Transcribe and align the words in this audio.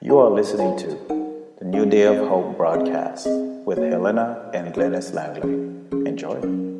You 0.00 0.18
are 0.18 0.30
listening 0.30 0.78
to 0.78 0.86
the 1.58 1.64
New 1.64 1.84
Day 1.84 2.02
of 2.02 2.28
Hope 2.28 2.56
broadcast 2.56 3.26
with 3.66 3.78
Helena 3.78 4.48
and 4.54 4.72
Glennis 4.72 5.12
Langley. 5.12 5.50
Enjoy. 6.08 6.77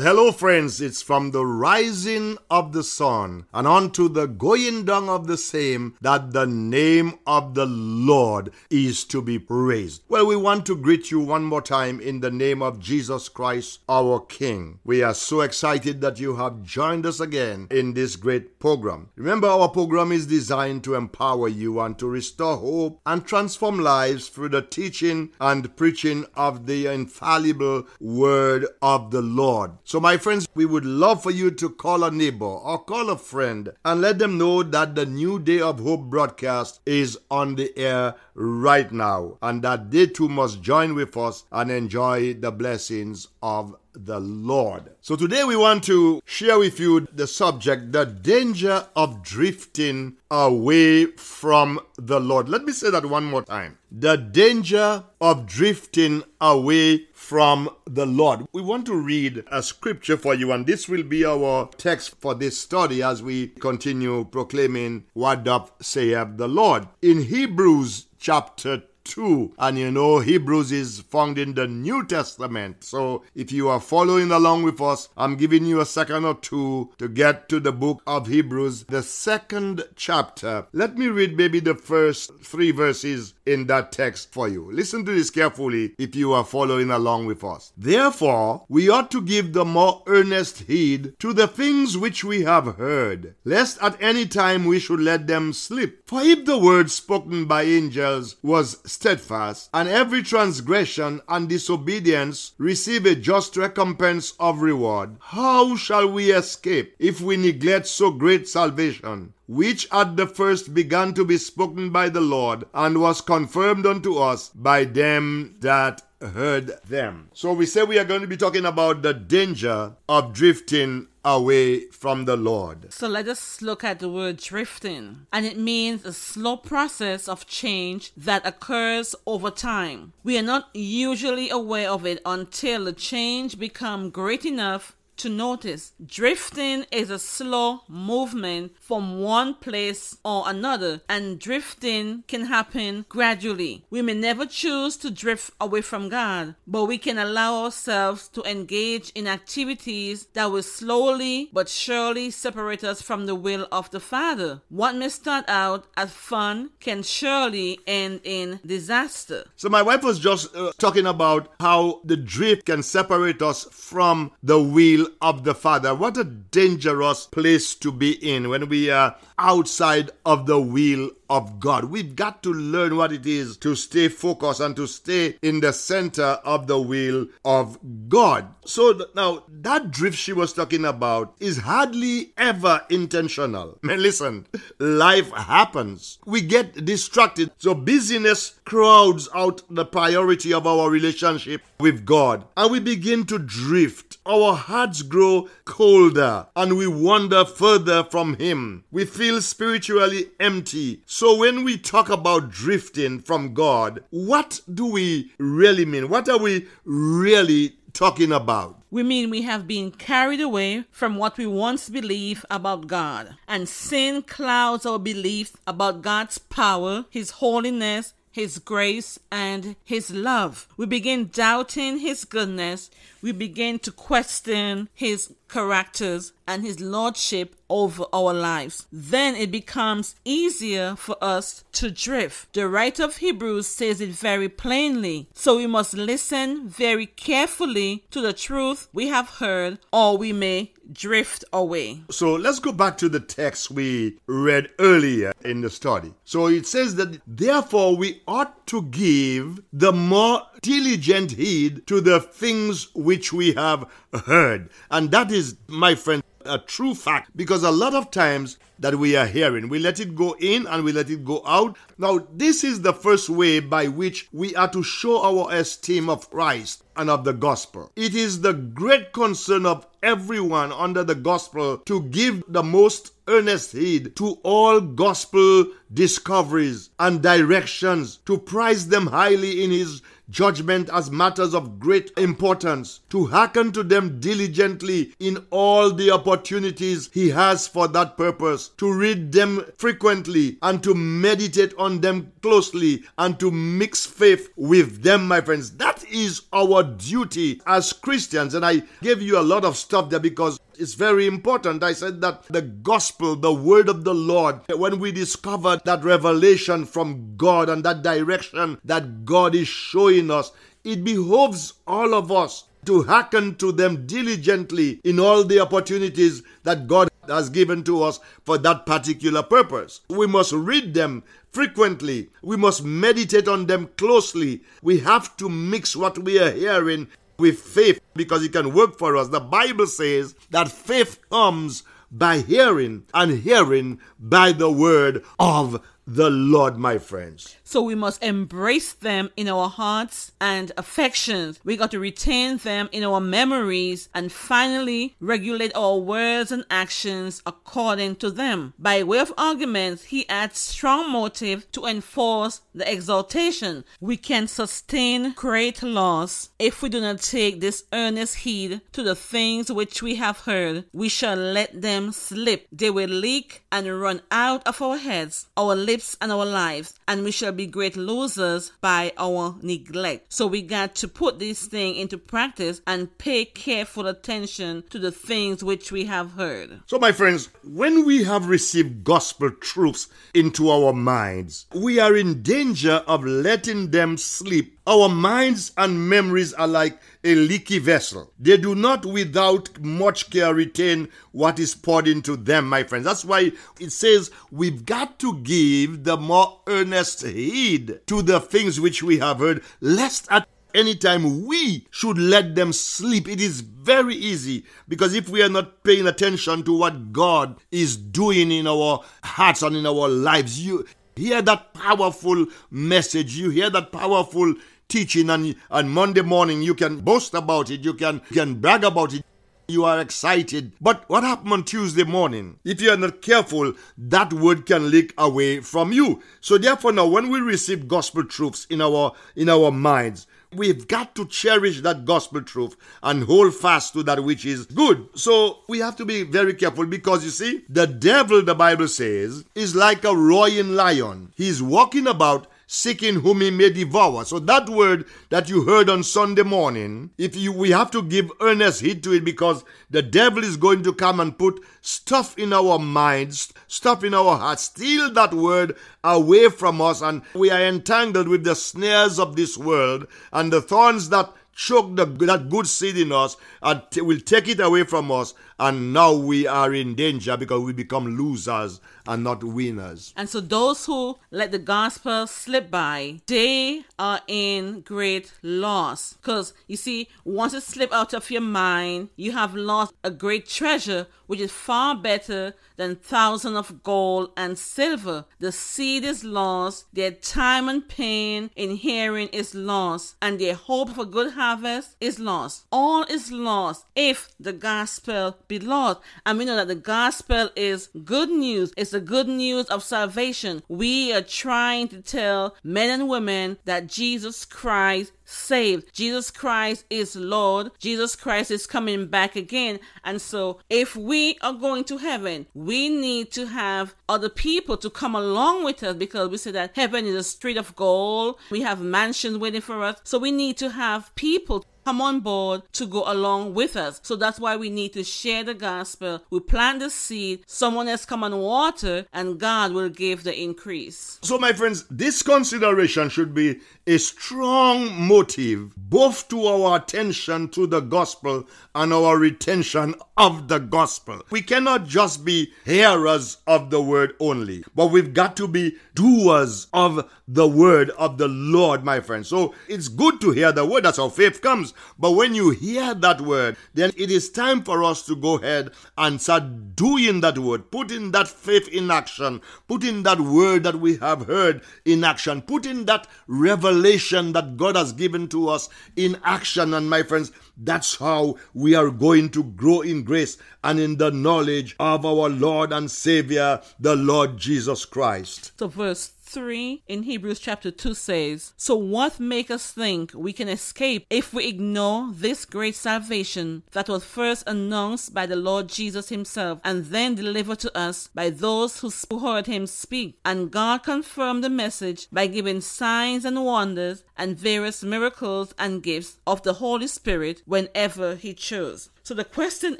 Well, 0.00 0.16
hello, 0.16 0.32
friends. 0.32 0.80
It's 0.80 1.02
from 1.02 1.30
the 1.30 1.44
rising 1.44 2.38
of 2.50 2.72
the 2.72 2.82
sun 2.82 3.44
and 3.52 3.66
unto 3.66 4.08
the 4.08 4.26
going 4.26 4.86
down 4.86 5.10
of 5.10 5.26
the 5.26 5.36
same 5.36 5.94
that 6.00 6.32
the 6.32 6.46
name 6.46 7.18
of 7.26 7.52
the 7.52 7.66
Lord 7.66 8.50
is 8.70 9.04
to 9.04 9.20
be 9.20 9.38
praised. 9.38 10.02
Well, 10.08 10.24
we 10.24 10.36
want 10.36 10.64
to 10.66 10.76
greet 10.76 11.10
you 11.10 11.20
one 11.20 11.44
more 11.44 11.60
time 11.60 12.00
in 12.00 12.20
the 12.20 12.30
name 12.30 12.62
of 12.62 12.80
Jesus 12.80 13.28
Christ, 13.28 13.80
our 13.90 14.20
King. 14.20 14.78
We 14.84 15.02
are 15.02 15.12
so 15.12 15.42
excited 15.42 16.00
that 16.00 16.18
you 16.18 16.36
have 16.36 16.62
joined 16.62 17.04
us 17.04 17.20
again 17.20 17.66
in 17.70 17.92
this 17.92 18.16
great 18.16 18.58
program. 18.58 19.10
Remember, 19.16 19.48
our 19.48 19.68
program 19.68 20.12
is 20.12 20.26
designed 20.26 20.82
to 20.84 20.94
empower 20.94 21.48
you 21.48 21.78
and 21.78 21.98
to 21.98 22.08
restore 22.08 22.56
hope 22.56 23.02
and 23.04 23.26
transform 23.26 23.78
lives 23.78 24.28
through 24.28 24.48
the 24.48 24.62
teaching 24.62 25.32
and 25.38 25.76
preaching 25.76 26.24
of 26.36 26.64
the 26.64 26.86
infallible 26.86 27.86
word 28.00 28.64
of 28.80 29.10
the 29.10 29.20
Lord. 29.20 29.72
So, 29.90 29.98
my 29.98 30.18
friends, 30.18 30.46
we 30.54 30.66
would 30.66 30.84
love 30.84 31.20
for 31.20 31.32
you 31.32 31.50
to 31.50 31.68
call 31.68 32.04
a 32.04 32.12
neighbor 32.12 32.44
or 32.44 32.78
call 32.78 33.10
a 33.10 33.18
friend 33.18 33.72
and 33.84 34.00
let 34.00 34.20
them 34.20 34.38
know 34.38 34.62
that 34.62 34.94
the 34.94 35.04
New 35.04 35.40
Day 35.40 35.60
of 35.60 35.80
Hope 35.80 36.02
broadcast 36.02 36.80
is 36.86 37.18
on 37.28 37.56
the 37.56 37.76
air 37.76 38.14
right 38.34 38.92
now 38.92 39.38
and 39.42 39.62
that 39.62 39.90
they 39.90 40.06
too 40.06 40.28
must 40.28 40.62
join 40.62 40.94
with 40.94 41.16
us 41.16 41.42
and 41.50 41.72
enjoy 41.72 42.34
the 42.34 42.52
blessings 42.52 43.26
of 43.42 43.74
the 44.04 44.20
Lord. 44.20 44.90
So 45.00 45.16
today 45.16 45.44
we 45.44 45.56
want 45.56 45.84
to 45.84 46.22
share 46.24 46.58
with 46.58 46.80
you 46.80 47.06
the 47.12 47.26
subject, 47.26 47.92
the 47.92 48.04
danger 48.06 48.86
of 48.96 49.22
drifting 49.22 50.16
away 50.30 51.06
from 51.06 51.80
the 51.96 52.20
Lord. 52.20 52.48
Let 52.48 52.64
me 52.64 52.72
say 52.72 52.90
that 52.90 53.06
one 53.06 53.24
more 53.24 53.42
time. 53.42 53.78
The 53.90 54.16
danger 54.16 55.04
of 55.20 55.46
drifting 55.46 56.22
away 56.40 57.06
from 57.12 57.68
the 57.84 58.06
Lord. 58.06 58.46
We 58.52 58.62
want 58.62 58.86
to 58.86 58.94
read 58.94 59.44
a 59.50 59.62
scripture 59.62 60.16
for 60.16 60.34
you, 60.34 60.52
and 60.52 60.66
this 60.66 60.88
will 60.88 61.02
be 61.02 61.24
our 61.24 61.68
text 61.76 62.16
for 62.20 62.34
this 62.34 62.58
study 62.58 63.02
as 63.02 63.22
we 63.22 63.48
continue 63.48 64.24
proclaiming 64.24 65.04
what 65.14 65.44
doth 65.44 65.72
saith 65.80 66.36
the 66.36 66.48
Lord. 66.48 66.86
In 67.02 67.24
Hebrews 67.24 68.06
chapter 68.18 68.82
2. 69.04 69.54
And 69.58 69.78
you 69.78 69.90
know, 69.90 70.18
Hebrews 70.18 70.72
is 70.72 71.00
found 71.00 71.38
in 71.38 71.54
the 71.54 71.66
New 71.66 72.06
Testament. 72.06 72.84
So 72.84 73.24
if 73.34 73.52
you 73.52 73.68
are 73.68 73.80
following 73.80 74.30
along 74.30 74.62
with 74.62 74.80
us, 74.80 75.08
I'm 75.16 75.36
giving 75.36 75.64
you 75.64 75.80
a 75.80 75.86
second 75.86 76.24
or 76.24 76.34
two 76.34 76.90
to 76.98 77.08
get 77.08 77.48
to 77.48 77.60
the 77.60 77.72
book 77.72 78.02
of 78.06 78.26
Hebrews, 78.26 78.84
the 78.84 79.02
second 79.02 79.84
chapter. 79.96 80.66
Let 80.72 80.96
me 80.96 81.08
read 81.08 81.36
maybe 81.36 81.60
the 81.60 81.74
first 81.74 82.32
three 82.42 82.70
verses 82.70 83.34
in 83.46 83.66
that 83.66 83.92
text 83.92 84.32
for 84.32 84.48
you. 84.48 84.70
Listen 84.70 85.04
to 85.04 85.12
this 85.12 85.30
carefully 85.30 85.94
if 85.98 86.14
you 86.14 86.32
are 86.32 86.44
following 86.44 86.90
along 86.90 87.26
with 87.26 87.42
us. 87.42 87.72
Therefore, 87.76 88.64
we 88.68 88.88
ought 88.88 89.10
to 89.10 89.22
give 89.22 89.52
the 89.52 89.64
more 89.64 90.02
earnest 90.06 90.60
heed 90.60 91.18
to 91.18 91.32
the 91.32 91.48
things 91.48 91.96
which 91.98 92.24
we 92.24 92.42
have 92.42 92.76
heard, 92.76 93.34
lest 93.44 93.82
at 93.82 94.00
any 94.00 94.26
time 94.26 94.64
we 94.64 94.78
should 94.78 95.00
let 95.00 95.26
them 95.26 95.52
slip. 95.52 96.06
For 96.06 96.22
if 96.22 96.44
the 96.44 96.58
word 96.58 96.90
spoken 96.90 97.46
by 97.46 97.62
angels 97.62 98.36
was 98.42 98.78
steadfast, 98.90 99.70
and 99.72 99.88
every 99.88 100.22
transgression 100.22 101.20
and 101.28 101.48
disobedience 101.48 102.52
receive 102.58 103.06
a 103.06 103.14
just 103.14 103.56
recompense 103.56 104.34
of 104.38 104.62
reward, 104.62 105.16
how 105.20 105.76
shall 105.76 106.10
we 106.10 106.32
escape 106.32 106.94
if 106.98 107.20
we 107.20 107.36
neglect 107.36 107.86
so 107.86 108.10
great 108.10 108.48
salvation? 108.48 109.32
which 109.50 109.88
at 109.90 110.16
the 110.16 110.28
first 110.28 110.72
began 110.72 111.12
to 111.12 111.24
be 111.24 111.36
spoken 111.36 111.90
by 111.90 112.08
the 112.08 112.20
Lord, 112.20 112.64
and 112.72 113.00
was 113.00 113.20
confirmed 113.20 113.84
unto 113.84 114.16
us 114.16 114.50
by 114.50 114.84
them 114.84 115.56
that 115.58 116.02
heard 116.20 116.70
them. 116.86 117.30
So 117.34 117.52
we 117.52 117.66
say 117.66 117.82
we 117.82 117.98
are 117.98 118.04
going 118.04 118.20
to 118.20 118.28
be 118.28 118.36
talking 118.36 118.64
about 118.64 119.02
the 119.02 119.12
danger 119.12 119.94
of 120.08 120.32
drifting 120.32 121.08
away 121.24 121.86
from 121.88 122.24
the 122.24 122.36
Lord. 122.36 122.92
So 122.92 123.08
let 123.08 123.28
us 123.28 123.60
look 123.62 123.84
at 123.84 123.98
the 123.98 124.08
word 124.08 124.38
drifting. 124.38 125.26
And 125.32 125.44
it 125.46 125.58
means 125.58 126.04
a 126.04 126.12
slow 126.12 126.56
process 126.56 127.28
of 127.28 127.46
change 127.46 128.12
that 128.16 128.46
occurs 128.46 129.14
over 129.26 129.50
time. 129.50 130.12
We 130.24 130.38
are 130.38 130.42
not 130.42 130.68
usually 130.74 131.50
aware 131.50 131.90
of 131.90 132.06
it 132.06 132.20
until 132.24 132.84
the 132.84 132.92
change 132.92 133.58
becomes 133.58 134.12
great 134.12 134.44
enough 134.44 134.96
to 135.20 135.28
notice. 135.28 135.92
Drifting 136.04 136.86
is 136.90 137.10
a 137.10 137.18
slow 137.18 137.82
movement 137.88 138.72
from 138.80 139.20
one 139.20 139.54
place 139.54 140.16
or 140.24 140.44
another, 140.46 141.02
and 141.10 141.38
drifting 141.38 142.24
can 142.26 142.46
happen 142.46 143.04
gradually. 143.08 143.84
We 143.90 144.00
may 144.00 144.14
never 144.14 144.46
choose 144.46 144.96
to 144.98 145.10
drift 145.10 145.50
away 145.60 145.82
from 145.82 146.08
God, 146.08 146.54
but 146.66 146.86
we 146.86 146.96
can 146.96 147.18
allow 147.18 147.64
ourselves 147.64 148.28
to 148.28 148.42
engage 148.50 149.10
in 149.10 149.26
activities 149.26 150.26
that 150.32 150.50
will 150.50 150.62
slowly 150.62 151.50
but 151.52 151.68
surely 151.68 152.30
separate 152.30 152.82
us 152.82 153.02
from 153.02 153.26
the 153.26 153.34
will 153.34 153.68
of 153.70 153.90
the 153.90 154.00
Father. 154.00 154.62
What 154.70 154.96
may 154.96 155.10
start 155.10 155.44
out 155.48 155.86
as 155.96 156.12
fun 156.12 156.70
can 156.80 157.02
surely 157.02 157.78
end 157.86 158.20
in 158.24 158.60
disaster. 158.64 159.44
So, 159.56 159.68
my 159.68 159.82
wife 159.82 160.02
was 160.02 160.18
just 160.18 160.54
uh, 160.56 160.72
talking 160.78 161.06
about 161.06 161.52
how 161.60 162.00
the 162.04 162.16
drift 162.16 162.64
can 162.64 162.82
separate 162.82 163.42
us 163.42 163.64
from 163.70 164.32
the 164.42 164.60
will 164.60 165.09
of 165.20 165.44
the 165.44 165.54
Father. 165.54 165.94
What 165.94 166.16
a 166.16 166.24
dangerous 166.24 167.26
place 167.26 167.74
to 167.76 167.92
be 167.92 168.12
in 168.12 168.48
when 168.48 168.68
we 168.68 168.90
are 168.90 169.16
outside 169.38 170.10
of 170.24 170.46
the 170.46 170.60
will 170.60 171.10
of 171.30 171.60
God. 171.60 171.84
We've 171.84 172.14
got 172.16 172.42
to 172.42 172.52
learn 172.52 172.96
what 172.96 173.12
it 173.12 173.24
is 173.24 173.56
to 173.58 173.74
stay 173.76 174.08
focused 174.08 174.60
and 174.60 174.74
to 174.76 174.86
stay 174.86 175.36
in 175.40 175.60
the 175.60 175.72
center 175.72 176.38
of 176.44 176.66
the 176.66 176.78
will 176.78 177.28
of 177.44 177.78
God. 178.08 178.48
So 178.66 179.00
now 179.14 179.44
that 179.48 179.90
drift 179.90 180.18
she 180.18 180.32
was 180.32 180.52
talking 180.52 180.84
about 180.84 181.34
is 181.40 181.58
hardly 181.58 182.32
ever 182.36 182.82
intentional. 182.90 183.78
Man, 183.82 184.02
listen, 184.02 184.46
life 184.78 185.30
happens. 185.32 186.18
We 186.26 186.42
get 186.42 186.84
distracted. 186.84 187.52
So 187.58 187.74
busyness 187.74 188.58
crowds 188.64 189.28
out 189.34 189.62
the 189.70 189.84
priority 189.84 190.52
of 190.52 190.66
our 190.66 190.90
relationship 190.90 191.62
with 191.78 192.04
God 192.04 192.44
and 192.56 192.70
we 192.70 192.80
begin 192.80 193.24
to 193.26 193.38
drift. 193.38 194.18
Our 194.26 194.54
hearts 194.54 195.02
grow 195.02 195.48
colder 195.64 196.46
and 196.56 196.76
we 196.76 196.86
wander 196.86 197.44
further 197.44 198.04
from 198.04 198.34
Him. 198.36 198.84
We 198.90 199.04
feel 199.04 199.40
spiritually 199.40 200.26
empty. 200.38 201.02
When 201.22 201.64
we 201.64 201.76
talk 201.76 202.08
about 202.08 202.50
drifting 202.50 203.20
from 203.20 203.52
God, 203.52 204.02
what 204.08 204.60
do 204.72 204.86
we 204.86 205.32
really 205.38 205.84
mean? 205.84 206.08
What 206.08 206.28
are 206.30 206.38
we 206.38 206.66
really 206.84 207.76
talking 207.92 208.32
about? 208.32 208.82
We 208.90 209.02
mean 209.02 209.28
we 209.28 209.42
have 209.42 209.66
been 209.66 209.90
carried 209.90 210.40
away 210.40 210.84
from 210.90 211.16
what 211.16 211.36
we 211.36 211.46
once 211.46 211.90
believed 211.90 212.46
about 212.50 212.86
God. 212.86 213.36
And 213.46 213.68
sin 213.68 214.22
clouds 214.22 214.86
our 214.86 214.98
belief 214.98 215.56
about 215.66 216.00
God's 216.00 216.38
power, 216.38 217.04
His 217.10 217.30
holiness, 217.32 218.14
his 218.32 218.60
grace 218.60 219.18
and 219.32 219.74
His 219.84 220.10
love. 220.10 220.68
We 220.76 220.86
begin 220.86 221.30
doubting 221.32 221.98
His 221.98 222.24
goodness. 222.24 222.88
We 223.22 223.32
begin 223.32 223.78
to 223.80 223.92
question 223.92 224.88
His 224.94 225.32
characters 225.48 226.32
and 226.46 226.64
His 226.64 226.80
lordship 226.80 227.56
over 227.68 228.04
our 228.12 228.32
lives. 228.32 228.86
Then 228.92 229.34
it 229.36 229.50
becomes 229.50 230.16
easier 230.24 230.96
for 230.96 231.16
us 231.20 231.64
to 231.72 231.90
drift. 231.90 232.52
The 232.54 232.68
writer 232.68 233.04
of 233.04 233.18
Hebrews 233.18 233.66
says 233.66 234.00
it 234.00 234.10
very 234.10 234.48
plainly. 234.48 235.28
So 235.34 235.56
we 235.56 235.66
must 235.66 235.94
listen 235.94 236.68
very 236.68 237.06
carefully 237.06 238.04
to 238.10 238.20
the 238.20 238.32
truth 238.32 238.88
we 238.92 239.08
have 239.08 239.28
heard, 239.28 239.78
or 239.92 240.16
we 240.18 240.32
may 240.32 240.72
drift 240.92 241.44
away. 241.52 242.00
So 242.10 242.34
let's 242.34 242.58
go 242.58 242.72
back 242.72 242.98
to 242.98 243.08
the 243.08 243.20
text 243.20 243.70
we 243.70 244.18
read 244.26 244.70
earlier 244.80 245.32
in 245.44 245.60
the 245.60 245.70
study. 245.70 246.12
So 246.24 246.46
it 246.48 246.66
says 246.66 246.96
that 246.96 247.20
therefore 247.26 247.96
we 247.96 248.22
ought 248.26 248.66
to 248.68 248.82
give 248.82 249.60
the 249.72 249.92
more 249.92 250.42
diligent 250.62 251.32
heed 251.32 251.86
to 251.86 252.00
the 252.00 252.20
things 252.20 252.94
which 252.94 253.32
we 253.32 253.52
have 253.52 253.90
heard. 254.26 254.70
And 254.90 255.10
that 255.10 255.30
is, 255.30 255.56
my 255.68 255.94
friend, 255.94 256.22
a 256.44 256.58
true 256.58 256.94
fact 256.94 257.36
because 257.36 257.62
a 257.62 257.70
lot 257.70 257.94
of 257.94 258.10
times 258.10 258.58
that 258.78 258.94
we 258.94 259.14
are 259.14 259.26
hearing, 259.26 259.68
we 259.68 259.78
let 259.78 260.00
it 260.00 260.14
go 260.14 260.34
in 260.40 260.66
and 260.66 260.84
we 260.84 260.92
let 260.92 261.10
it 261.10 261.24
go 261.24 261.42
out. 261.46 261.76
Now, 261.98 262.26
this 262.32 262.64
is 262.64 262.80
the 262.80 262.94
first 262.94 263.28
way 263.28 263.60
by 263.60 263.88
which 263.88 264.26
we 264.32 264.56
are 264.56 264.70
to 264.70 264.82
show 264.82 265.22
our 265.22 265.52
esteem 265.54 266.08
of 266.08 266.30
Christ 266.30 266.82
and 266.96 267.10
of 267.10 267.24
the 267.24 267.34
gospel. 267.34 267.92
It 267.94 268.14
is 268.14 268.40
the 268.40 268.54
great 268.54 269.12
concern 269.12 269.66
of 269.66 269.86
everyone 270.02 270.72
under 270.72 271.04
the 271.04 271.14
gospel 271.14 271.78
to 271.78 272.02
give 272.04 272.42
the 272.48 272.62
most 272.62 273.12
earnest 273.28 273.72
heed 273.72 274.16
to 274.16 274.38
all 274.42 274.80
gospel 274.80 275.66
discoveries 275.92 276.88
and 276.98 277.22
directions, 277.22 278.16
to 278.26 278.38
prize 278.38 278.88
them 278.88 279.08
highly 279.08 279.62
in 279.62 279.70
his 279.70 280.00
judgment 280.30 280.88
as 280.92 281.10
matters 281.10 281.54
of 281.54 281.78
great 281.78 282.10
importance, 282.16 283.00
to 283.10 283.26
hearken 283.26 283.72
to 283.72 283.82
them 283.82 284.20
diligently 284.20 285.12
in 285.18 285.44
all 285.50 285.90
the 285.92 286.10
opportunities 286.10 287.10
He 287.12 287.30
has 287.30 287.66
for 287.66 287.88
that 287.88 288.16
purpose, 288.16 288.68
to 288.78 288.92
read 288.92 289.32
them 289.32 289.64
frequently 289.76 290.58
and 290.62 290.82
to 290.82 290.94
meditate 290.94 291.74
on 291.78 292.00
them 292.00 292.32
closely 292.42 293.02
and 293.18 293.38
to 293.40 293.50
mix 293.50 294.06
faith 294.06 294.50
with 294.56 295.02
them, 295.02 295.26
my 295.26 295.40
friends. 295.40 295.72
That 295.72 296.04
is 296.04 296.42
our 296.52 296.82
duty 296.82 297.60
as 297.66 297.92
Christians. 297.92 298.54
And 298.54 298.64
I 298.64 298.82
gave 299.02 299.20
you 299.22 299.38
a 299.38 299.42
lot 299.42 299.64
of 299.64 299.76
stuff 299.76 300.10
there 300.10 300.20
because 300.20 300.58
it's 300.78 300.94
very 300.94 301.26
important. 301.26 301.84
I 301.84 301.92
said 301.92 302.22
that 302.22 302.44
the 302.44 302.62
gospel, 302.62 303.36
the 303.36 303.52
word 303.52 303.88
of 303.88 304.04
the 304.04 304.14
Lord, 304.14 304.60
when 304.74 304.98
we 304.98 305.12
discover 305.12 305.78
that 305.84 306.02
revelation 306.02 306.86
from 306.86 307.36
God 307.36 307.68
and 307.68 307.84
that 307.84 308.02
direction 308.02 308.78
that 308.84 309.24
God 309.26 309.54
is 309.54 309.68
showing 309.68 310.19
us, 310.28 310.50
it 310.82 311.04
behoves 311.04 311.74
all 311.86 312.14
of 312.14 312.32
us 312.32 312.64
to 312.86 313.04
hearken 313.04 313.54
to 313.56 313.70
them 313.70 314.06
diligently 314.08 315.00
in 315.04 315.20
all 315.20 315.44
the 315.44 315.60
opportunities 315.60 316.42
that 316.64 316.88
God 316.88 317.08
has 317.28 317.48
given 317.50 317.84
to 317.84 318.02
us 318.02 318.18
for 318.44 318.58
that 318.58 318.86
particular 318.86 319.42
purpose. 319.42 320.00
We 320.08 320.26
must 320.26 320.52
read 320.52 320.94
them 320.94 321.22
frequently. 321.52 322.30
We 322.42 322.56
must 322.56 322.82
meditate 322.82 323.46
on 323.46 323.66
them 323.66 323.90
closely. 323.96 324.62
We 324.82 324.98
have 325.00 325.36
to 325.36 325.48
mix 325.48 325.94
what 325.94 326.18
we 326.18 326.40
are 326.40 326.50
hearing 326.50 327.08
with 327.38 327.60
faith 327.60 328.00
because 328.14 328.44
it 328.44 328.52
can 328.52 328.74
work 328.74 328.98
for 328.98 329.16
us. 329.16 329.28
The 329.28 329.40
Bible 329.40 329.86
says 329.86 330.34
that 330.50 330.68
faith 330.68 331.18
comes 331.30 331.84
by 332.10 332.38
hearing, 332.38 333.04
and 333.14 333.38
hearing 333.38 334.00
by 334.18 334.50
the 334.50 334.70
word 334.70 335.22
of 335.38 335.80
the 336.06 336.28
Lord, 336.28 336.76
my 336.76 336.98
friends. 336.98 337.56
So 337.70 337.80
we 337.82 337.94
must 337.94 338.20
embrace 338.20 338.94
them 338.94 339.30
in 339.36 339.46
our 339.46 339.68
hearts 339.68 340.32
and 340.40 340.72
affections. 340.76 341.60
We 341.62 341.76
got 341.76 341.92
to 341.92 342.00
retain 342.00 342.56
them 342.56 342.88
in 342.90 343.04
our 343.04 343.20
memories 343.20 344.08
and 344.12 344.32
finally 344.32 345.14
regulate 345.20 345.70
our 345.76 345.96
words 345.96 346.50
and 346.50 346.64
actions 346.68 347.40
according 347.46 348.16
to 348.16 348.30
them. 348.32 348.74
By 348.76 349.04
way 349.04 349.20
of 349.20 349.32
argument, 349.38 350.00
he 350.00 350.28
adds 350.28 350.58
strong 350.58 351.12
motive 351.12 351.70
to 351.70 351.86
enforce 351.86 352.60
the 352.74 352.90
exaltation. 352.92 353.84
We 354.00 354.16
can 354.16 354.48
sustain 354.48 355.32
great 355.34 355.80
loss 355.80 356.50
if 356.58 356.82
we 356.82 356.88
do 356.88 357.00
not 357.00 357.20
take 357.20 357.60
this 357.60 357.84
earnest 357.92 358.38
heed 358.38 358.80
to 358.94 359.04
the 359.04 359.14
things 359.14 359.70
which 359.70 360.02
we 360.02 360.16
have 360.16 360.38
heard. 360.40 360.86
We 360.92 361.08
shall 361.08 361.36
let 361.36 361.80
them 361.80 362.10
slip. 362.10 362.66
They 362.72 362.90
will 362.90 363.10
leak 363.10 363.62
and 363.70 363.86
run 364.00 364.22
out 364.32 364.66
of 364.66 364.82
our 364.82 364.96
heads, 364.96 365.46
our 365.56 365.76
lips 365.76 366.16
and 366.20 366.32
our 366.32 366.44
lives, 366.44 366.94
and 367.06 367.22
we 367.22 367.30
shall 367.30 367.52
be 367.52 367.59
great 367.66 367.96
losers 367.96 368.72
by 368.80 369.12
our 369.16 369.56
neglect. 369.62 370.32
So 370.32 370.46
we 370.46 370.62
got 370.62 370.94
to 370.96 371.08
put 371.08 371.38
this 371.38 371.66
thing 371.66 371.96
into 371.96 372.18
practice 372.18 372.80
and 372.86 373.16
pay 373.18 373.44
careful 373.44 374.06
attention 374.06 374.84
to 374.90 374.98
the 374.98 375.12
things 375.12 375.62
which 375.62 375.92
we 375.92 376.04
have 376.06 376.32
heard. 376.32 376.80
So, 376.86 376.98
my 376.98 377.12
friends, 377.12 377.48
when 377.64 378.04
we 378.04 378.24
have 378.24 378.48
received 378.48 379.04
gospel 379.04 379.50
truths 379.50 380.08
into 380.34 380.70
our 380.70 380.92
minds, 380.92 381.66
we 381.74 381.98
are 381.98 382.16
in 382.16 382.42
danger 382.42 383.02
of 383.06 383.24
letting 383.24 383.90
them 383.90 384.16
sleep 384.16 384.79
our 384.86 385.08
minds 385.08 385.72
and 385.76 386.08
memories 386.08 386.52
are 386.54 386.66
like 386.66 386.98
a 387.22 387.34
leaky 387.34 387.78
vessel. 387.78 388.32
They 388.38 388.56
do 388.56 388.74
not, 388.74 389.04
without 389.04 389.78
much 389.80 390.30
care, 390.30 390.54
retain 390.54 391.08
what 391.32 391.58
is 391.58 391.74
poured 391.74 392.08
into 392.08 392.36
them, 392.36 392.68
my 392.68 392.82
friends. 392.82 393.04
That's 393.04 393.24
why 393.24 393.52
it 393.78 393.90
says 393.90 394.30
we've 394.50 394.84
got 394.86 395.18
to 395.20 395.38
give 395.38 396.04
the 396.04 396.16
more 396.16 396.60
earnest 396.66 397.26
heed 397.26 398.00
to 398.06 398.22
the 398.22 398.40
things 398.40 398.80
which 398.80 399.02
we 399.02 399.18
have 399.18 399.38
heard, 399.38 399.62
lest 399.80 400.26
at 400.30 400.48
any 400.74 400.94
time 400.94 401.46
we 401.46 401.86
should 401.90 402.18
let 402.18 402.54
them 402.54 402.72
sleep. 402.72 403.28
It 403.28 403.40
is 403.40 403.60
very 403.60 404.14
easy 404.14 404.64
because 404.88 405.14
if 405.14 405.28
we 405.28 405.42
are 405.42 405.48
not 405.48 405.82
paying 405.84 406.06
attention 406.06 406.62
to 406.64 406.76
what 406.76 407.12
God 407.12 407.58
is 407.70 407.96
doing 407.96 408.50
in 408.52 408.66
our 408.66 409.02
hearts 409.22 409.62
and 409.62 409.76
in 409.76 409.86
our 409.86 410.08
lives, 410.08 410.64
you 410.64 410.86
hear 411.20 411.42
that 411.42 411.74
powerful 411.74 412.46
message, 412.70 413.36
you 413.36 413.50
hear 413.50 413.70
that 413.70 413.92
powerful 413.92 414.54
teaching 414.88 415.30
and 415.30 415.54
on 415.70 415.88
Monday 415.88 416.22
morning 416.22 416.62
you 416.62 416.74
can 416.74 417.00
boast 417.00 417.34
about 417.34 417.70
it, 417.70 417.84
you 417.84 417.94
can, 417.94 418.22
you 418.30 418.36
can 418.36 418.54
brag 418.54 418.84
about 418.84 419.14
it. 419.14 419.24
You 419.68 419.84
are 419.84 420.00
excited. 420.00 420.72
But 420.80 421.08
what 421.08 421.22
happened 421.22 421.52
on 421.52 421.62
Tuesday 421.64 422.02
morning? 422.02 422.58
If 422.64 422.82
you 422.82 422.90
are 422.90 422.96
not 422.96 423.22
careful, 423.22 423.74
that 423.96 424.32
word 424.32 424.66
can 424.66 424.90
leak 424.90 425.14
away 425.16 425.60
from 425.60 425.92
you. 425.92 426.20
So 426.40 426.58
therefore 426.58 426.90
now 426.90 427.06
when 427.06 427.28
we 427.28 427.38
receive 427.38 427.86
gospel 427.86 428.24
truths 428.24 428.66
in 428.68 428.80
our 428.80 429.12
in 429.36 429.48
our 429.48 429.70
minds, 429.70 430.26
We've 430.52 430.88
got 430.88 431.14
to 431.14 431.26
cherish 431.26 431.80
that 431.82 432.04
gospel 432.04 432.42
truth 432.42 432.74
and 433.04 433.22
hold 433.22 433.54
fast 433.54 433.92
to 433.92 434.02
that 434.02 434.24
which 434.24 434.44
is 434.44 434.66
good. 434.66 435.08
So 435.14 435.58
we 435.68 435.78
have 435.78 435.94
to 435.96 436.04
be 436.04 436.24
very 436.24 436.54
careful 436.54 436.86
because 436.86 437.22
you 437.24 437.30
see, 437.30 437.62
the 437.68 437.86
devil, 437.86 438.42
the 438.42 438.56
Bible 438.56 438.88
says, 438.88 439.44
is 439.54 439.76
like 439.76 440.04
a 440.04 440.16
roaring 440.16 440.74
lion. 440.74 441.32
He's 441.36 441.62
walking 441.62 442.08
about 442.08 442.48
seeking 442.72 443.16
whom 443.16 443.40
he 443.40 443.50
may 443.50 443.68
devour. 443.68 444.24
So 444.24 444.38
that 444.38 444.68
word 444.68 445.04
that 445.30 445.48
you 445.48 445.64
heard 445.64 445.90
on 445.90 446.04
Sunday 446.04 446.44
morning, 446.44 447.10
if 447.18 447.34
you 447.34 447.52
we 447.52 447.72
have 447.72 447.90
to 447.90 448.00
give 448.00 448.30
earnest 448.40 448.80
heed 448.80 449.02
to 449.02 449.12
it 449.12 449.24
because 449.24 449.64
the 449.90 450.02
devil 450.02 450.44
is 450.44 450.56
going 450.56 450.84
to 450.84 450.94
come 450.94 451.18
and 451.18 451.36
put 451.36 451.60
stuff 451.80 452.38
in 452.38 452.52
our 452.52 452.78
minds, 452.78 453.52
stuff 453.66 454.04
in 454.04 454.14
our 454.14 454.38
hearts, 454.38 454.62
steal 454.62 455.12
that 455.14 455.34
word 455.34 455.74
away 456.04 456.48
from 456.48 456.80
us, 456.80 457.02
and 457.02 457.22
we 457.34 457.50
are 457.50 457.60
entangled 457.60 458.28
with 458.28 458.44
the 458.44 458.54
snares 458.54 459.18
of 459.18 459.34
this 459.34 459.58
world 459.58 460.06
and 460.32 460.52
the 460.52 460.62
thorns 460.62 461.08
that 461.08 461.28
choke 461.52 461.96
the, 461.96 462.06
that 462.06 462.48
good 462.48 462.66
seed 462.66 462.96
in 462.96 463.10
us 463.10 463.36
and 463.62 463.82
t- 463.90 464.00
will 464.00 464.20
take 464.20 464.48
it 464.48 464.60
away 464.60 464.84
from 464.84 465.10
us. 465.10 465.34
And 465.60 465.92
now 465.92 466.14
we 466.14 466.46
are 466.46 466.72
in 466.72 466.94
danger 466.94 467.36
because 467.36 467.60
we 467.60 467.74
become 467.74 468.16
losers 468.16 468.80
and 469.06 469.22
not 469.22 469.44
winners. 469.44 470.14
And 470.16 470.26
so 470.26 470.40
those 470.40 470.86
who 470.86 471.18
let 471.30 471.52
the 471.52 471.58
gospel 471.58 472.26
slip 472.26 472.70
by, 472.70 473.20
they 473.26 473.84
are 473.98 474.22
in 474.26 474.80
great 474.80 475.34
loss. 475.42 476.14
Because 476.14 476.54
you 476.66 476.78
see, 476.78 477.08
once 477.24 477.52
it 477.52 477.62
slip 477.62 477.92
out 477.92 478.14
of 478.14 478.30
your 478.30 478.40
mind, 478.40 479.10
you 479.16 479.32
have 479.32 479.54
lost 479.54 479.92
a 480.02 480.10
great 480.10 480.48
treasure, 480.48 481.06
which 481.26 481.40
is 481.40 481.52
far 481.52 481.94
better 481.94 482.54
than 482.76 482.96
thousands 482.96 483.56
of 483.56 483.82
gold 483.82 484.30
and 484.38 484.58
silver. 484.58 485.26
The 485.40 485.52
seed 485.52 486.04
is 486.04 486.24
lost, 486.24 486.86
their 486.94 487.10
time 487.10 487.68
and 487.68 487.86
pain 487.86 488.50
in 488.56 488.76
hearing 488.76 489.28
is 489.28 489.54
lost, 489.54 490.16
and 490.22 490.40
their 490.40 490.54
hope 490.54 490.90
for 490.90 491.04
good 491.04 491.34
harvest 491.34 491.96
is 492.00 492.18
lost. 492.18 492.64
All 492.72 493.04
is 493.04 493.30
lost 493.30 493.84
if 493.94 494.30
the 494.40 494.54
gospel 494.54 495.36
be 495.50 495.58
lost. 495.58 496.00
And 496.24 496.38
we 496.38 496.46
know 496.46 496.56
that 496.56 496.68
the 496.68 496.74
gospel 496.74 497.50
is 497.54 497.90
good 498.04 498.30
news. 498.30 498.72
It's 498.76 498.92
the 498.92 499.00
good 499.00 499.28
news 499.28 499.66
of 499.66 499.82
salvation. 499.82 500.62
We 500.68 501.12
are 501.12 501.20
trying 501.20 501.88
to 501.88 502.00
tell 502.00 502.56
men 502.64 502.88
and 502.88 503.08
women 503.08 503.58
that 503.66 503.86
Jesus 503.86 504.46
Christ 504.46 505.12
saved. 505.30 505.92
Jesus 505.92 506.30
Christ 506.30 506.84
is 506.90 507.16
Lord. 507.16 507.70
Jesus 507.78 508.16
Christ 508.16 508.50
is 508.50 508.66
coming 508.66 509.06
back 509.06 509.36
again. 509.36 509.80
And 510.04 510.20
so, 510.20 510.60
if 510.68 510.96
we 510.96 511.38
are 511.40 511.52
going 511.52 511.84
to 511.84 511.98
heaven, 511.98 512.46
we 512.54 512.88
need 512.88 513.30
to 513.32 513.46
have 513.46 513.94
other 514.08 514.28
people 514.28 514.76
to 514.78 514.90
come 514.90 515.14
along 515.14 515.64
with 515.64 515.82
us 515.82 515.96
because 515.96 516.30
we 516.30 516.36
say 516.36 516.50
that 516.52 516.72
heaven 516.74 517.06
is 517.06 517.14
a 517.14 517.22
street 517.22 517.56
of 517.56 517.76
gold. 517.76 518.38
We 518.50 518.62
have 518.62 518.80
mansions 518.80 519.38
waiting 519.38 519.60
for 519.60 519.82
us. 519.84 520.00
So, 520.04 520.18
we 520.18 520.32
need 520.32 520.56
to 520.58 520.70
have 520.70 521.14
people 521.14 521.64
come 521.84 522.00
on 522.00 522.20
board 522.20 522.62
to 522.72 522.86
go 522.86 523.04
along 523.06 523.54
with 523.54 523.76
us. 523.76 524.00
So 524.02 524.16
that's 524.16 524.40
why 524.40 524.56
we 524.56 524.70
need 524.70 524.92
to 524.94 525.04
share 525.04 525.44
the 525.44 525.54
gospel. 525.54 526.22
We 526.30 526.40
plant 526.40 526.80
the 526.80 526.90
seed, 526.90 527.44
someone 527.46 527.88
else 527.88 528.04
come 528.04 528.22
and 528.22 528.40
water, 528.40 529.06
and 529.12 529.38
God 529.38 529.72
will 529.72 529.88
give 529.88 530.24
the 530.24 530.38
increase. 530.38 531.18
So, 531.22 531.38
my 531.38 531.52
friends, 531.52 531.84
this 531.90 532.22
consideration 532.22 533.08
should 533.08 533.34
be 533.34 533.60
a 533.86 533.98
strong 533.98 535.08
motive 535.08 535.72
both 535.76 536.28
to 536.28 536.46
our 536.46 536.76
attention 536.76 537.48
to 537.48 537.66
the 537.66 537.80
gospel 537.80 538.46
and 538.74 538.92
our 538.92 539.18
retention 539.18 539.94
of 540.16 540.48
the 540.48 540.58
gospel. 540.58 541.22
We 541.30 541.42
cannot 541.42 541.86
just 541.86 542.24
be 542.24 542.52
hearers 542.64 543.38
of 543.46 543.70
the 543.70 543.82
word 543.82 544.14
only, 544.20 544.64
but 544.74 544.88
we've 544.88 545.12
got 545.12 545.36
to 545.38 545.48
be 545.48 545.76
doers 545.94 546.68
of 546.72 547.10
the 547.26 547.48
word 547.48 547.90
of 547.90 548.18
the 548.18 548.28
Lord, 548.28 548.84
my 548.84 549.00
friends. 549.00 549.28
So 549.28 549.54
it's 549.68 549.88
good 549.88 550.20
to 550.20 550.30
hear 550.30 550.52
the 550.52 550.64
word. 550.64 550.84
That's 550.84 550.98
how 550.98 551.08
faith 551.08 551.40
comes. 551.42 551.69
But 551.98 552.12
when 552.12 552.34
you 552.34 552.50
hear 552.50 552.94
that 552.94 553.20
word, 553.20 553.56
then 553.74 553.92
it 553.96 554.10
is 554.10 554.30
time 554.30 554.62
for 554.62 554.84
us 554.84 555.04
to 555.06 555.16
go 555.16 555.36
ahead 555.36 555.70
and 555.96 556.20
start 556.20 556.76
doing 556.76 557.20
that 557.20 557.38
word, 557.38 557.70
putting 557.70 558.12
that 558.12 558.28
faith 558.28 558.68
in 558.68 558.90
action, 558.90 559.40
putting 559.68 560.02
that 560.04 560.20
word 560.20 560.62
that 560.64 560.76
we 560.76 560.96
have 560.98 561.26
heard 561.26 561.62
in 561.84 562.04
action, 562.04 562.42
putting 562.42 562.84
that 562.86 563.06
revelation 563.26 564.32
that 564.32 564.56
God 564.56 564.76
has 564.76 564.92
given 564.92 565.28
to 565.28 565.48
us 565.48 565.68
in 565.96 566.18
action. 566.24 566.74
And 566.74 566.88
my 566.88 567.02
friends, 567.02 567.32
that's 567.56 567.96
how 567.96 568.36
we 568.54 568.74
are 568.74 568.90
going 568.90 569.28
to 569.30 569.44
grow 569.44 569.80
in 569.82 570.02
grace 570.04 570.36
and 570.64 570.80
in 570.80 570.96
the 570.96 571.10
knowledge 571.10 571.76
of 571.78 572.04
our 572.04 572.28
Lord 572.28 572.72
and 572.72 572.90
Savior, 572.90 573.60
the 573.78 573.96
Lord 573.96 574.36
Jesus 574.38 574.84
Christ. 574.84 575.52
So, 575.58 575.68
verse 575.68 576.12
3 576.30 576.84
in 576.86 577.02
Hebrews 577.02 577.40
chapter 577.40 577.72
2 577.72 577.92
says, 577.92 578.54
So 578.56 578.76
what 578.76 579.18
make 579.18 579.50
us 579.50 579.72
think 579.72 580.12
we 580.14 580.32
can 580.32 580.48
escape 580.48 581.04
if 581.10 581.34
we 581.34 581.48
ignore 581.48 582.10
this 582.12 582.44
great 582.44 582.76
salvation 582.76 583.64
that 583.72 583.88
was 583.88 584.04
first 584.04 584.44
announced 584.46 585.12
by 585.12 585.26
the 585.26 585.34
Lord 585.34 585.68
Jesus 585.68 586.08
himself 586.08 586.60
and 586.62 586.84
then 586.84 587.16
delivered 587.16 587.58
to 587.60 587.76
us 587.76 588.10
by 588.14 588.30
those 588.30 588.78
who 588.78 589.18
heard 589.18 589.48
him 589.48 589.66
speak? 589.66 590.20
And 590.24 590.52
God 590.52 590.84
confirmed 590.84 591.42
the 591.42 591.50
message 591.50 592.06
by 592.12 592.28
giving 592.28 592.60
signs 592.60 593.24
and 593.24 593.44
wonders 593.44 594.04
and 594.16 594.38
various 594.38 594.84
miracles 594.84 595.52
and 595.58 595.82
gifts 595.82 596.18
of 596.28 596.42
the 596.44 596.54
Holy 596.54 596.86
Spirit 596.86 597.42
whenever 597.44 598.14
he 598.14 598.34
chose. 598.34 598.90
So 599.10 599.14
the 599.16 599.24
question 599.24 599.74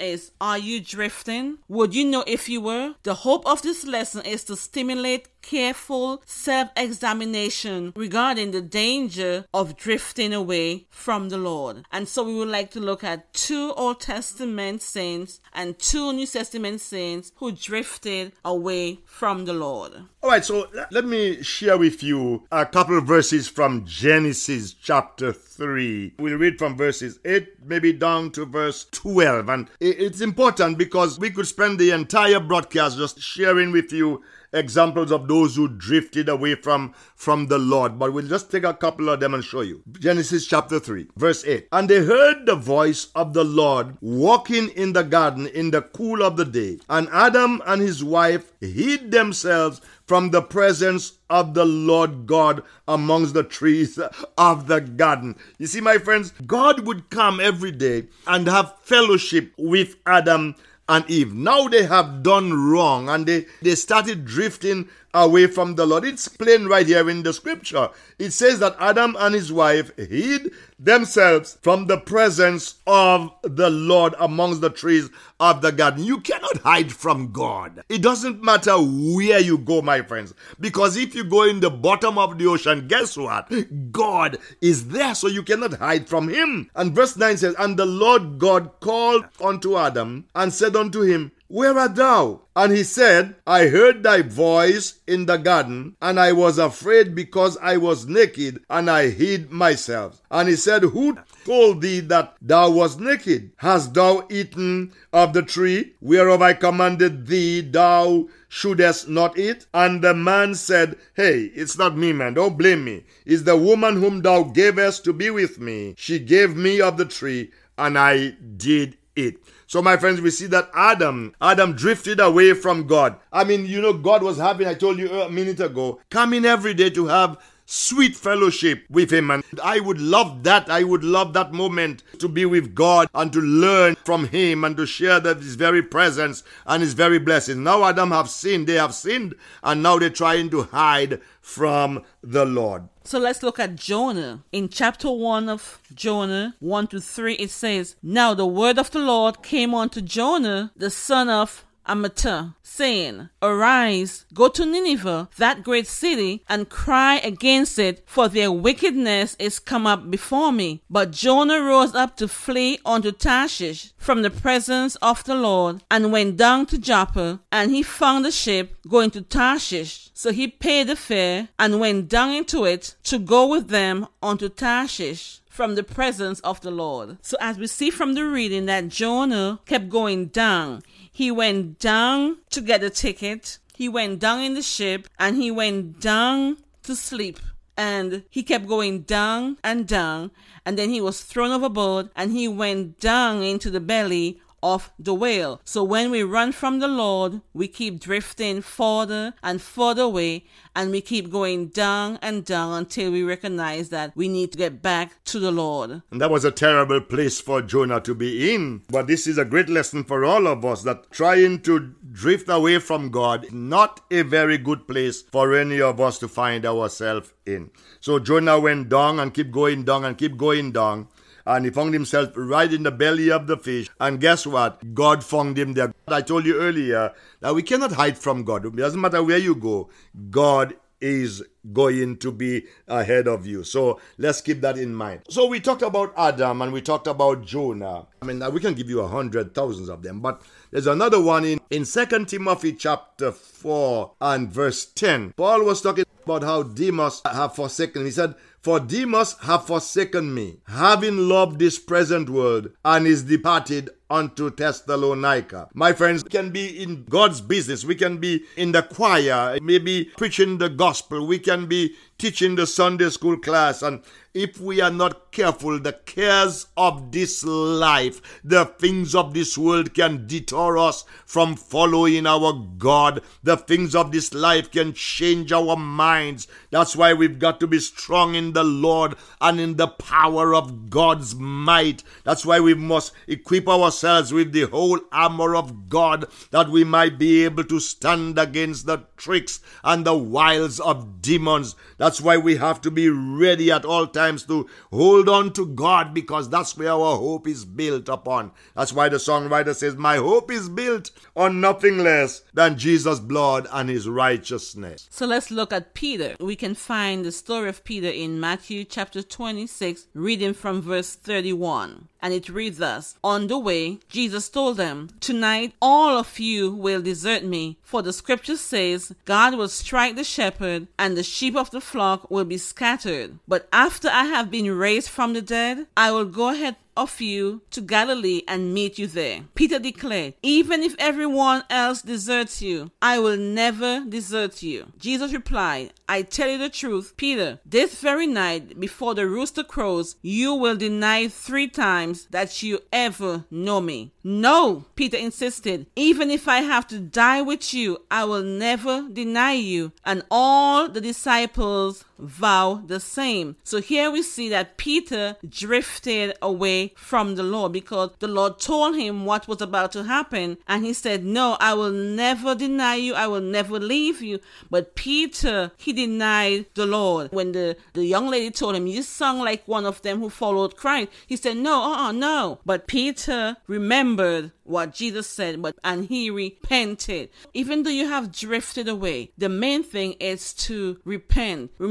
is, 0.00 0.32
are 0.40 0.58
you 0.58 0.80
drifting? 0.80 1.58
Would 1.68 1.94
you 1.94 2.04
know 2.04 2.24
if 2.26 2.48
you 2.48 2.60
were? 2.60 2.96
The 3.04 3.14
hope 3.14 3.46
of 3.46 3.62
this 3.62 3.86
lesson 3.86 4.26
is 4.26 4.42
to 4.46 4.56
stimulate 4.56 5.28
careful 5.42 6.22
self 6.26 6.70
examination 6.76 7.92
regarding 7.96 8.50
the 8.50 8.60
danger 8.60 9.44
of 9.54 9.76
drifting 9.76 10.34
away 10.34 10.86
from 10.90 11.28
the 11.28 11.38
Lord. 11.38 11.84
And 11.92 12.08
so 12.08 12.24
we 12.24 12.34
would 12.34 12.48
like 12.48 12.70
to 12.72 12.80
look 12.80 13.04
at 13.04 13.32
two 13.32 13.72
Old 13.76 14.00
Testament 14.00 14.82
saints 14.82 15.40
and 15.52 15.78
two 15.78 16.12
New 16.12 16.26
Testament 16.26 16.80
saints 16.80 17.32
who 17.36 17.52
drifted 17.52 18.32
away 18.44 19.00
from 19.04 19.44
the 19.44 19.52
Lord. 19.52 19.92
All 20.22 20.30
right, 20.30 20.44
so 20.44 20.66
let 20.90 21.06
me 21.06 21.42
share 21.42 21.78
with 21.78 22.02
you 22.02 22.44
a 22.52 22.66
couple 22.66 22.98
of 22.98 23.06
verses 23.06 23.48
from 23.48 23.86
Genesis 23.86 24.74
chapter 24.74 25.32
3. 25.32 26.14
We'll 26.18 26.36
read 26.36 26.58
from 26.58 26.76
verses 26.76 27.18
8, 27.24 27.64
maybe 27.64 27.92
down 27.92 28.30
to 28.32 28.44
verse 28.44 28.86
12. 28.90 29.19
And 29.26 29.68
it's 29.80 30.20
important 30.20 30.78
because 30.78 31.18
we 31.18 31.30
could 31.30 31.46
spend 31.46 31.78
the 31.78 31.90
entire 31.90 32.40
broadcast 32.40 32.96
just 32.96 33.20
sharing 33.20 33.72
with 33.72 33.92
you 33.92 34.22
examples 34.52 35.10
of 35.12 35.28
those 35.28 35.56
who 35.56 35.68
drifted 35.68 36.28
away 36.28 36.54
from, 36.54 36.94
from 37.14 37.46
the 37.46 37.58
Lord, 37.58 37.98
but 37.98 38.12
we'll 38.12 38.26
just 38.26 38.50
take 38.50 38.64
a 38.64 38.74
couple 38.74 39.08
of 39.08 39.20
them 39.20 39.34
and 39.34 39.44
show 39.44 39.60
you. 39.60 39.82
Genesis 39.92 40.46
chapter 40.46 40.78
3, 40.78 41.08
verse 41.16 41.44
8. 41.44 41.68
And 41.72 41.88
they 41.88 42.04
heard 42.04 42.46
the 42.46 42.56
voice 42.56 43.08
of 43.14 43.32
the 43.32 43.44
Lord 43.44 43.96
walking 44.00 44.68
in 44.70 44.92
the 44.92 45.04
garden 45.04 45.46
in 45.46 45.70
the 45.70 45.82
cool 45.82 46.22
of 46.22 46.36
the 46.36 46.44
day. 46.44 46.78
And 46.88 47.08
Adam 47.12 47.62
and 47.66 47.80
his 47.82 48.02
wife 48.02 48.52
hid 48.60 49.10
themselves 49.10 49.80
from 50.06 50.30
the 50.30 50.42
presence 50.42 51.18
of 51.30 51.54
the 51.54 51.64
Lord 51.64 52.26
God 52.26 52.64
amongst 52.88 53.32
the 53.32 53.44
trees 53.44 53.98
of 54.36 54.66
the 54.66 54.80
garden. 54.80 55.36
You 55.58 55.68
see, 55.68 55.80
my 55.80 55.98
friends, 55.98 56.32
God 56.46 56.84
would 56.84 57.10
come 57.10 57.38
every 57.38 57.70
day 57.70 58.08
and 58.26 58.48
have 58.48 58.74
fellowship 58.82 59.52
with 59.56 59.94
Adam 60.06 60.56
and 60.90 61.08
Eve. 61.08 61.32
Now 61.32 61.68
they 61.68 61.84
have 61.84 62.22
done 62.24 62.52
wrong 62.52 63.08
and 63.08 63.24
they, 63.24 63.46
they 63.62 63.76
started 63.76 64.24
drifting 64.24 64.88
away 65.14 65.46
from 65.46 65.74
the 65.74 65.86
Lord. 65.86 66.04
It's 66.04 66.28
plain 66.28 66.66
right 66.66 66.86
here 66.86 67.08
in 67.10 67.22
the 67.22 67.32
scripture. 67.32 67.90
It 68.18 68.30
says 68.32 68.58
that 68.60 68.76
Adam 68.78 69.16
and 69.18 69.34
his 69.34 69.52
wife 69.52 69.90
hid 69.96 70.52
themselves 70.78 71.58
from 71.62 71.86
the 71.86 71.98
presence 71.98 72.76
of 72.86 73.30
the 73.42 73.70
Lord 73.70 74.14
amongst 74.18 74.60
the 74.60 74.70
trees 74.70 75.10
of 75.38 75.62
the 75.62 75.72
garden. 75.72 76.04
You 76.04 76.20
cannot 76.20 76.58
hide 76.58 76.92
from 76.92 77.32
God. 77.32 77.82
It 77.88 78.02
doesn't 78.02 78.42
matter 78.42 78.76
where 78.76 79.40
you 79.40 79.58
go, 79.58 79.82
my 79.82 80.02
friends, 80.02 80.34
because 80.58 80.96
if 80.96 81.14
you 81.14 81.24
go 81.24 81.42
in 81.42 81.60
the 81.60 81.70
bottom 81.70 82.18
of 82.18 82.38
the 82.38 82.46
ocean, 82.46 82.88
guess 82.88 83.16
what? 83.16 83.52
God 83.92 84.38
is 84.60 84.88
there, 84.88 85.14
so 85.14 85.28
you 85.28 85.42
cannot 85.42 85.74
hide 85.74 86.08
from 86.08 86.28
Him. 86.28 86.70
And 86.74 86.94
verse 86.94 87.16
9 87.16 87.36
says, 87.36 87.54
And 87.58 87.76
the 87.76 87.86
Lord 87.86 88.38
God 88.38 88.80
called 88.80 89.26
unto 89.42 89.76
Adam 89.76 90.26
and 90.34 90.52
said 90.52 90.76
unto 90.76 91.02
him, 91.02 91.32
where 91.50 91.76
art 91.76 91.96
thou? 91.96 92.42
And 92.54 92.72
he 92.72 92.84
said, 92.84 93.34
I 93.44 93.66
heard 93.66 94.04
thy 94.04 94.22
voice 94.22 95.00
in 95.08 95.26
the 95.26 95.36
garden, 95.36 95.96
and 96.00 96.20
I 96.20 96.30
was 96.30 96.58
afraid 96.58 97.12
because 97.12 97.58
I 97.60 97.76
was 97.76 98.06
naked, 98.06 98.62
and 98.70 98.88
I 98.88 99.08
hid 99.10 99.50
myself. 99.50 100.22
And 100.30 100.48
he 100.48 100.54
said, 100.54 100.84
Who 100.84 101.18
told 101.44 101.82
thee 101.82 102.00
that 102.00 102.36
thou 102.40 102.70
wast 102.70 103.00
naked? 103.00 103.50
Hast 103.56 103.94
thou 103.94 104.28
eaten 104.30 104.92
of 105.12 105.32
the 105.32 105.42
tree 105.42 105.94
whereof 106.00 106.40
I 106.40 106.52
commanded 106.52 107.26
thee 107.26 107.62
thou 107.62 108.28
shouldest 108.48 109.08
not 109.08 109.36
eat? 109.36 109.66
And 109.74 110.02
the 110.02 110.14
man 110.14 110.54
said, 110.54 110.98
Hey, 111.14 111.50
it's 111.56 111.76
not 111.76 111.98
me, 111.98 112.12
man. 112.12 112.34
Don't 112.34 112.56
blame 112.58 112.84
me. 112.84 113.02
It's 113.26 113.42
the 113.42 113.56
woman 113.56 113.96
whom 113.96 114.22
thou 114.22 114.44
gavest 114.44 115.02
to 115.04 115.12
be 115.12 115.30
with 115.30 115.58
me. 115.58 115.96
She 115.98 116.20
gave 116.20 116.54
me 116.54 116.80
of 116.80 116.96
the 116.96 117.06
tree, 117.06 117.50
and 117.76 117.98
I 117.98 118.36
did 118.56 118.98
eat. 119.26 119.42
So, 119.66 119.80
my 119.80 119.96
friends, 119.96 120.20
we 120.20 120.30
see 120.30 120.46
that 120.46 120.68
Adam, 120.74 121.34
Adam 121.40 121.74
drifted 121.74 122.18
away 122.18 122.54
from 122.54 122.86
God. 122.86 123.16
I 123.32 123.44
mean, 123.44 123.66
you 123.66 123.80
know, 123.80 123.92
God 123.92 124.22
was 124.22 124.36
having, 124.38 124.66
I 124.66 124.74
told 124.74 124.98
you 124.98 125.10
a 125.22 125.30
minute 125.30 125.60
ago, 125.60 126.00
coming 126.10 126.44
every 126.44 126.74
day 126.74 126.90
to 126.90 127.06
have 127.06 127.38
sweet 127.70 128.16
fellowship 128.16 128.84
with 128.90 129.12
him. 129.12 129.30
And 129.30 129.44
i 129.62 129.80
would 129.80 130.00
love 130.00 130.42
that. 130.42 130.68
I 130.68 130.82
would 130.82 131.04
love 131.04 131.32
that 131.34 131.52
moment 131.52 132.02
to 132.18 132.28
be 132.28 132.44
with 132.44 132.74
god 132.74 133.08
and 133.14 133.32
to 133.32 133.40
learn 133.40 133.96
from 134.04 134.26
him 134.26 134.64
and 134.64 134.76
to 134.76 134.86
share 134.86 135.20
that 135.20 135.38
his 135.38 135.54
very 135.54 135.82
presence 135.82 136.42
and 136.66 136.82
his 136.82 136.94
very 136.94 137.18
blessings. 137.18 137.58
Now 137.58 137.84
adam 137.84 138.10
have 138.10 138.28
sinned 138.28 138.66
they 138.66 138.74
have 138.74 138.94
sinned 138.94 139.34
and 139.62 139.82
now 139.82 139.98
they're 139.98 140.10
trying 140.10 140.50
to 140.50 140.64
hide 140.64 141.20
from 141.40 142.04
the 142.22 142.44
lord. 142.44 142.88
So 143.04 143.18
let's 143.18 143.42
look 143.42 143.58
at 143.58 143.76
Jonah. 143.76 144.44
In 144.52 144.68
chapter 144.68 145.10
1 145.10 145.48
of 145.48 145.80
Jonah, 145.94 146.54
1 146.60 146.86
to 146.88 147.00
3, 147.00 147.34
it 147.34 147.50
says, 147.50 147.96
Now 148.02 148.34
the 148.34 148.46
word 148.46 148.78
of 148.78 148.90
the 148.90 148.98
Lord 148.98 149.42
came 149.42 149.74
unto 149.74 150.00
Jonah, 150.00 150.70
the 150.76 150.90
son 150.90 151.28
of 151.28 151.64
Amittai, 151.90 152.54
saying, 152.62 153.28
Arise, 153.42 154.24
go 154.32 154.46
to 154.48 154.64
Nineveh, 154.64 155.28
that 155.38 155.64
great 155.64 155.88
city, 155.88 156.44
and 156.48 156.68
cry 156.68 157.16
against 157.16 157.80
it, 157.80 158.04
for 158.06 158.28
their 158.28 158.52
wickedness 158.52 159.34
is 159.40 159.58
come 159.58 159.88
up 159.88 160.08
before 160.08 160.52
me. 160.52 160.82
But 160.88 161.10
Jonah 161.10 161.60
rose 161.60 161.96
up 161.96 162.16
to 162.18 162.28
flee 162.28 162.78
unto 162.86 163.10
Tarshish 163.10 163.92
from 163.96 164.22
the 164.22 164.30
presence 164.30 164.94
of 164.96 165.24
the 165.24 165.34
Lord, 165.34 165.82
and 165.90 166.12
went 166.12 166.36
down 166.36 166.66
to 166.66 166.78
Joppa, 166.78 167.40
and 167.50 167.72
he 167.72 167.82
found 167.82 168.24
a 168.24 168.30
ship 168.30 168.76
going 168.88 169.10
to 169.10 169.22
Tarshish. 169.22 170.10
So 170.14 170.30
he 170.30 170.46
paid 170.46 170.86
the 170.86 170.96
fare, 170.96 171.48
and 171.58 171.80
went 171.80 172.08
down 172.08 172.30
into 172.30 172.64
it 172.64 172.94
to 173.04 173.18
go 173.18 173.48
with 173.48 173.68
them 173.68 174.06
unto 174.22 174.48
Tarshish 174.48 175.40
from 175.50 175.74
the 175.74 175.82
presence 175.82 176.40
of 176.40 176.60
the 176.62 176.70
Lord. 176.70 177.18
So, 177.20 177.36
as 177.40 177.58
we 177.58 177.66
see 177.66 177.90
from 177.90 178.14
the 178.14 178.24
reading, 178.24 178.66
that 178.66 178.88
Jonah 178.88 179.60
kept 179.66 179.90
going 179.90 180.26
down. 180.26 180.82
He 181.12 181.30
went 181.30 181.78
down 181.78 182.38
to 182.50 182.60
get 182.60 182.82
a 182.82 182.90
ticket. 182.90 183.58
He 183.74 183.88
went 183.88 184.20
down 184.20 184.40
in 184.40 184.54
the 184.54 184.62
ship 184.62 185.08
and 185.18 185.36
he 185.36 185.50
went 185.50 186.00
down 186.00 186.58
to 186.84 186.94
sleep. 186.94 187.38
And 187.76 188.24
he 188.28 188.42
kept 188.42 188.66
going 188.66 189.02
down 189.02 189.56
and 189.64 189.86
down. 189.86 190.30
And 190.66 190.78
then 190.78 190.90
he 190.90 191.00
was 191.00 191.22
thrown 191.22 191.50
overboard 191.50 192.10
and 192.14 192.32
he 192.32 192.46
went 192.46 193.00
down 193.00 193.42
into 193.42 193.70
the 193.70 193.80
belly 193.80 194.40
of 194.62 194.92
the 194.98 195.14
whale. 195.14 195.60
So 195.64 195.82
when 195.82 196.10
we 196.10 196.22
run 196.22 196.52
from 196.52 196.78
the 196.78 196.88
Lord, 196.88 197.40
we 197.52 197.68
keep 197.68 198.00
drifting 198.00 198.62
further 198.62 199.34
and 199.42 199.60
further 199.60 200.02
away, 200.02 200.44
and 200.74 200.90
we 200.90 201.00
keep 201.00 201.30
going 201.30 201.68
down 201.68 202.18
and 202.22 202.44
down 202.44 202.74
until 202.74 203.12
we 203.12 203.22
recognize 203.22 203.88
that 203.90 204.12
we 204.14 204.28
need 204.28 204.52
to 204.52 204.58
get 204.58 204.82
back 204.82 205.22
to 205.24 205.38
the 205.38 205.50
Lord. 205.50 206.02
And 206.10 206.20
that 206.20 206.30
was 206.30 206.44
a 206.44 206.50
terrible 206.50 207.00
place 207.00 207.40
for 207.40 207.62
Jonah 207.62 208.00
to 208.02 208.14
be 208.14 208.54
in. 208.54 208.82
But 208.88 209.06
this 209.06 209.26
is 209.26 209.38
a 209.38 209.44
great 209.44 209.68
lesson 209.68 210.04
for 210.04 210.24
all 210.24 210.46
of 210.46 210.64
us 210.64 210.82
that 210.82 211.10
trying 211.10 211.60
to 211.62 211.94
drift 212.12 212.48
away 212.48 212.78
from 212.78 213.10
God, 213.10 213.44
is 213.44 213.52
not 213.52 214.00
a 214.10 214.22
very 214.22 214.58
good 214.58 214.86
place 214.86 215.22
for 215.22 215.54
any 215.54 215.80
of 215.80 216.00
us 216.00 216.18
to 216.18 216.28
find 216.28 216.66
ourselves 216.66 217.32
in. 217.46 217.70
So 218.00 218.18
Jonah 218.18 218.58
went 218.58 218.88
down 218.88 219.20
and 219.20 219.32
keep 219.32 219.50
going 219.50 219.84
down 219.84 220.04
and 220.04 220.16
keep 220.16 220.36
going 220.36 220.72
down 220.72 221.08
and 221.46 221.64
he 221.64 221.70
found 221.70 221.94
himself 221.94 222.30
right 222.34 222.72
in 222.72 222.82
the 222.82 222.90
belly 222.90 223.30
of 223.30 223.46
the 223.46 223.56
fish. 223.56 223.88
And 224.00 224.20
guess 224.20 224.46
what? 224.46 224.94
God 224.94 225.24
found 225.24 225.58
him 225.58 225.74
there. 225.74 225.94
I 226.08 226.22
told 226.22 226.46
you 226.46 226.60
earlier 226.60 227.12
that 227.40 227.54
we 227.54 227.62
cannot 227.62 227.92
hide 227.92 228.18
from 228.18 228.44
God. 228.44 228.66
It 228.66 228.76
doesn't 228.76 229.00
matter 229.00 229.22
where 229.22 229.38
you 229.38 229.54
go, 229.54 229.90
God 230.30 230.74
is 231.00 231.42
going 231.72 232.16
to 232.18 232.32
be 232.32 232.66
ahead 232.88 233.26
of 233.26 233.46
you. 233.46 233.64
So 233.64 234.00
let's 234.18 234.40
keep 234.40 234.60
that 234.60 234.78
in 234.78 234.94
mind. 234.94 235.22
So 235.28 235.46
we 235.46 235.60
talked 235.60 235.82
about 235.82 236.12
Adam 236.16 236.62
and 236.62 236.72
we 236.72 236.82
talked 236.82 237.06
about 237.06 237.44
Jonah. 237.44 238.06
I 238.22 238.26
mean, 238.26 238.42
we 238.52 238.60
can 238.60 238.74
give 238.74 238.90
you 238.90 239.00
a 239.00 239.08
hundred 239.08 239.54
thousands 239.54 239.88
of 239.88 240.02
them, 240.02 240.20
but 240.20 240.42
there's 240.70 240.86
another 240.86 241.20
one 241.20 241.44
in, 241.44 241.60
in 241.70 241.84
2 241.84 242.24
Timothy 242.26 242.72
chapter 242.74 243.32
4 243.32 244.12
and 244.20 244.52
verse 244.52 244.86
10. 244.86 245.34
Paul 245.36 245.64
was 245.64 245.80
talking 245.80 246.04
about 246.24 246.42
how 246.42 246.62
Demas 246.62 247.22
have 247.24 247.54
forsaken. 247.54 248.04
He 248.04 248.10
said, 248.10 248.34
for 248.62 248.80
Demas 248.80 249.36
have 249.42 249.66
forsaken 249.66 250.34
me, 250.34 250.58
having 250.66 251.28
loved 251.28 251.58
this 251.58 251.78
present 251.78 252.28
world, 252.28 252.70
and 252.84 253.06
is 253.06 253.22
departed 253.22 253.90
unto 254.10 254.50
Thessalonica. 254.50 255.68
My 255.72 255.92
friends, 255.92 256.24
we 256.24 256.30
can 256.30 256.50
be 256.50 256.82
in 256.82 257.04
God's 257.04 257.40
business. 257.40 257.84
We 257.84 257.94
can 257.94 258.18
be 258.18 258.44
in 258.56 258.72
the 258.72 258.82
choir, 258.82 259.58
maybe 259.62 260.10
preaching 260.16 260.58
the 260.58 260.68
gospel. 260.68 261.26
We 261.26 261.38
can 261.38 261.66
be 261.66 261.94
teaching 262.18 262.56
the 262.56 262.66
Sunday 262.66 263.08
school 263.08 263.38
class. 263.38 263.80
And 263.80 264.02
if 264.34 264.60
we 264.60 264.80
are 264.80 264.90
not 264.90 265.32
careful, 265.32 265.78
the 265.80 265.94
cares 265.94 266.66
of 266.76 267.10
this 267.12 267.42
life, 267.42 268.40
the 268.44 268.66
things 268.66 269.14
of 269.14 269.32
this 269.32 269.56
world 269.56 269.94
can 269.94 270.26
deter 270.26 270.76
us 270.76 271.04
from 271.24 271.56
following 271.56 272.26
our 272.26 272.52
God. 272.78 273.22
The 273.42 273.56
things 273.56 273.94
of 273.94 274.12
this 274.12 274.34
life 274.34 274.70
can 274.70 274.92
change 274.92 275.50
our 275.50 275.76
minds. 275.76 276.46
That's 276.70 276.94
why 276.94 277.14
we've 277.14 277.38
got 277.38 277.58
to 277.60 277.66
be 277.66 277.80
strong 277.80 278.34
in 278.34 278.52
the 278.52 278.64
Lord 278.64 279.14
and 279.40 279.58
in 279.58 279.76
the 279.76 279.88
power 279.88 280.54
of 280.54 280.90
God's 280.90 281.34
might. 281.34 282.04
That's 282.24 282.44
why 282.44 282.60
we 282.60 282.74
must 282.74 283.12
equip 283.26 283.66
ourselves 283.68 283.99
with 284.02 284.52
the 284.52 284.62
whole 284.62 284.98
armor 285.12 285.54
of 285.54 285.88
God 285.90 286.26
that 286.52 286.70
we 286.70 286.84
might 286.84 287.18
be 287.18 287.44
able 287.44 287.64
to 287.64 287.78
stand 287.78 288.38
against 288.38 288.86
the 288.86 289.04
tricks 289.16 289.60
and 289.84 290.06
the 290.06 290.16
wiles 290.16 290.80
of 290.80 291.20
demons. 291.20 291.76
That's 291.98 292.20
why 292.20 292.38
we 292.38 292.56
have 292.56 292.80
to 292.82 292.90
be 292.90 293.10
ready 293.10 293.70
at 293.70 293.84
all 293.84 294.06
times 294.06 294.44
to 294.44 294.66
hold 294.90 295.28
on 295.28 295.52
to 295.52 295.66
God 295.66 296.14
because 296.14 296.48
that's 296.48 296.76
where 296.78 296.92
our 296.92 297.16
hope 297.16 297.46
is 297.46 297.66
built 297.66 298.08
upon. 298.08 298.52
That's 298.74 298.92
why 298.92 299.10
the 299.10 299.18
songwriter 299.18 299.74
says, 299.74 299.96
My 299.96 300.16
hope 300.16 300.50
is 300.50 300.70
built 300.70 301.10
on 301.36 301.60
nothing 301.60 301.98
less 301.98 302.40
than 302.54 302.78
Jesus' 302.78 303.20
blood 303.20 303.66
and 303.70 303.90
his 303.90 304.08
righteousness. 304.08 305.08
So 305.10 305.26
let's 305.26 305.50
look 305.50 305.72
at 305.72 305.92
Peter. 305.92 306.36
We 306.40 306.56
can 306.56 306.74
find 306.74 307.24
the 307.24 307.32
story 307.32 307.68
of 307.68 307.84
Peter 307.84 308.08
in 308.08 308.40
Matthew 308.40 308.84
chapter 308.84 309.22
26, 309.22 310.06
reading 310.14 310.54
from 310.54 310.80
verse 310.80 311.14
31 311.14 312.08
and 312.22 312.34
it 312.34 312.48
reads 312.48 312.78
thus 312.78 313.16
On 313.22 313.46
the 313.46 313.58
way, 313.58 313.98
Jesus 314.08 314.48
told 314.48 314.76
them, 314.76 315.08
Tonight 315.20 315.74
all 315.80 316.18
of 316.18 316.38
you 316.38 316.70
will 316.70 317.02
desert 317.02 317.44
me, 317.44 317.78
for 317.82 318.02
the 318.02 318.12
scripture 318.12 318.56
says, 318.56 319.12
God 319.24 319.54
will 319.54 319.68
strike 319.68 320.16
the 320.16 320.24
shepherd, 320.24 320.88
and 320.98 321.16
the 321.16 321.22
sheep 321.22 321.56
of 321.56 321.70
the 321.70 321.80
flock 321.80 322.30
will 322.30 322.44
be 322.44 322.58
scattered. 322.58 323.38
But 323.46 323.68
after 323.72 324.08
I 324.08 324.24
have 324.24 324.50
been 324.50 324.70
raised 324.70 325.08
from 325.08 325.32
the 325.32 325.42
dead, 325.42 325.86
I 325.96 326.10
will 326.10 326.26
go 326.26 326.50
ahead 326.50 326.76
of 326.96 327.20
you 327.20 327.62
to 327.70 327.80
Galilee 327.80 328.42
and 328.46 328.74
meet 328.74 328.98
you 328.98 329.06
there. 329.06 329.44
Peter 329.54 329.78
declared, 329.78 330.34
Even 330.42 330.82
if 330.82 330.94
everyone 330.98 331.62
else 331.70 332.02
deserts 332.02 332.60
you, 332.60 332.90
I 333.00 333.18
will 333.18 333.36
never 333.36 334.04
desert 334.08 334.62
you. 334.62 334.92
Jesus 334.98 335.32
replied, 335.32 335.92
I 336.08 336.22
tell 336.22 336.48
you 336.48 336.58
the 336.58 336.68
truth, 336.68 337.14
Peter, 337.16 337.60
this 337.64 338.00
very 338.00 338.26
night 338.26 338.78
before 338.80 339.14
the 339.14 339.26
rooster 339.28 339.62
crows, 339.62 340.16
you 340.22 340.54
will 340.54 340.76
deny 340.76 341.28
three 341.28 341.68
times 341.68 342.26
that 342.30 342.62
you 342.62 342.80
ever 342.92 343.44
know 343.50 343.80
me. 343.80 344.12
No, 344.24 344.84
Peter 344.96 345.16
insisted, 345.16 345.86
even 345.96 346.30
if 346.30 346.48
I 346.48 346.62
have 346.62 346.86
to 346.88 346.98
die 346.98 347.42
with 347.42 347.72
you, 347.72 347.98
I 348.10 348.24
will 348.24 348.42
never 348.42 349.08
deny 349.10 349.52
you. 349.52 349.92
And 350.04 350.24
all 350.30 350.88
the 350.88 351.00
disciples 351.00 352.04
vow 352.20 352.82
the 352.86 353.00
same. 353.00 353.56
So 353.64 353.80
here 353.80 354.10
we 354.10 354.22
see 354.22 354.48
that 354.50 354.76
Peter 354.76 355.36
drifted 355.48 356.36
away 356.42 356.92
from 356.96 357.34
the 357.34 357.42
Lord 357.42 357.72
because 357.72 358.10
the 358.18 358.28
Lord 358.28 358.58
told 358.58 358.96
him 358.96 359.24
what 359.24 359.48
was 359.48 359.60
about 359.60 359.92
to 359.92 360.04
happen. 360.04 360.58
And 360.68 360.84
he 360.84 360.92
said, 360.92 361.24
No, 361.24 361.56
I 361.60 361.74
will 361.74 361.92
never 361.92 362.54
deny 362.54 362.96
you. 362.96 363.14
I 363.14 363.26
will 363.26 363.40
never 363.40 363.78
leave 363.78 364.22
you. 364.22 364.40
But 364.70 364.94
Peter, 364.94 365.72
he 365.76 365.92
denied 365.92 366.66
the 366.74 366.86
Lord. 366.86 367.32
When 367.32 367.52
the, 367.52 367.76
the 367.94 368.04
young 368.04 368.28
lady 368.28 368.50
told 368.50 368.76
him, 368.76 368.86
You 368.86 369.02
sung 369.02 369.40
like 369.40 369.66
one 369.66 369.86
of 369.86 370.02
them 370.02 370.20
who 370.20 370.30
followed 370.30 370.76
Christ, 370.76 371.10
he 371.26 371.36
said, 371.36 371.56
No, 371.56 371.82
uh 371.82 372.08
uh 372.08 372.12
no. 372.12 372.60
But 372.64 372.86
Peter 372.86 373.56
remembered 373.66 374.52
what 374.70 374.94
Jesus 374.94 375.26
said, 375.26 375.60
but 375.60 375.76
and 375.82 376.06
he 376.06 376.30
repented. 376.30 377.28
Even 377.52 377.82
though 377.82 377.90
you 377.90 378.08
have 378.08 378.32
drifted 378.32 378.88
away, 378.88 379.32
the 379.36 379.48
main 379.48 379.82
thing 379.82 380.12
is 380.14 380.54
to 380.54 381.00
repent. 381.04 381.72
I 381.80 381.84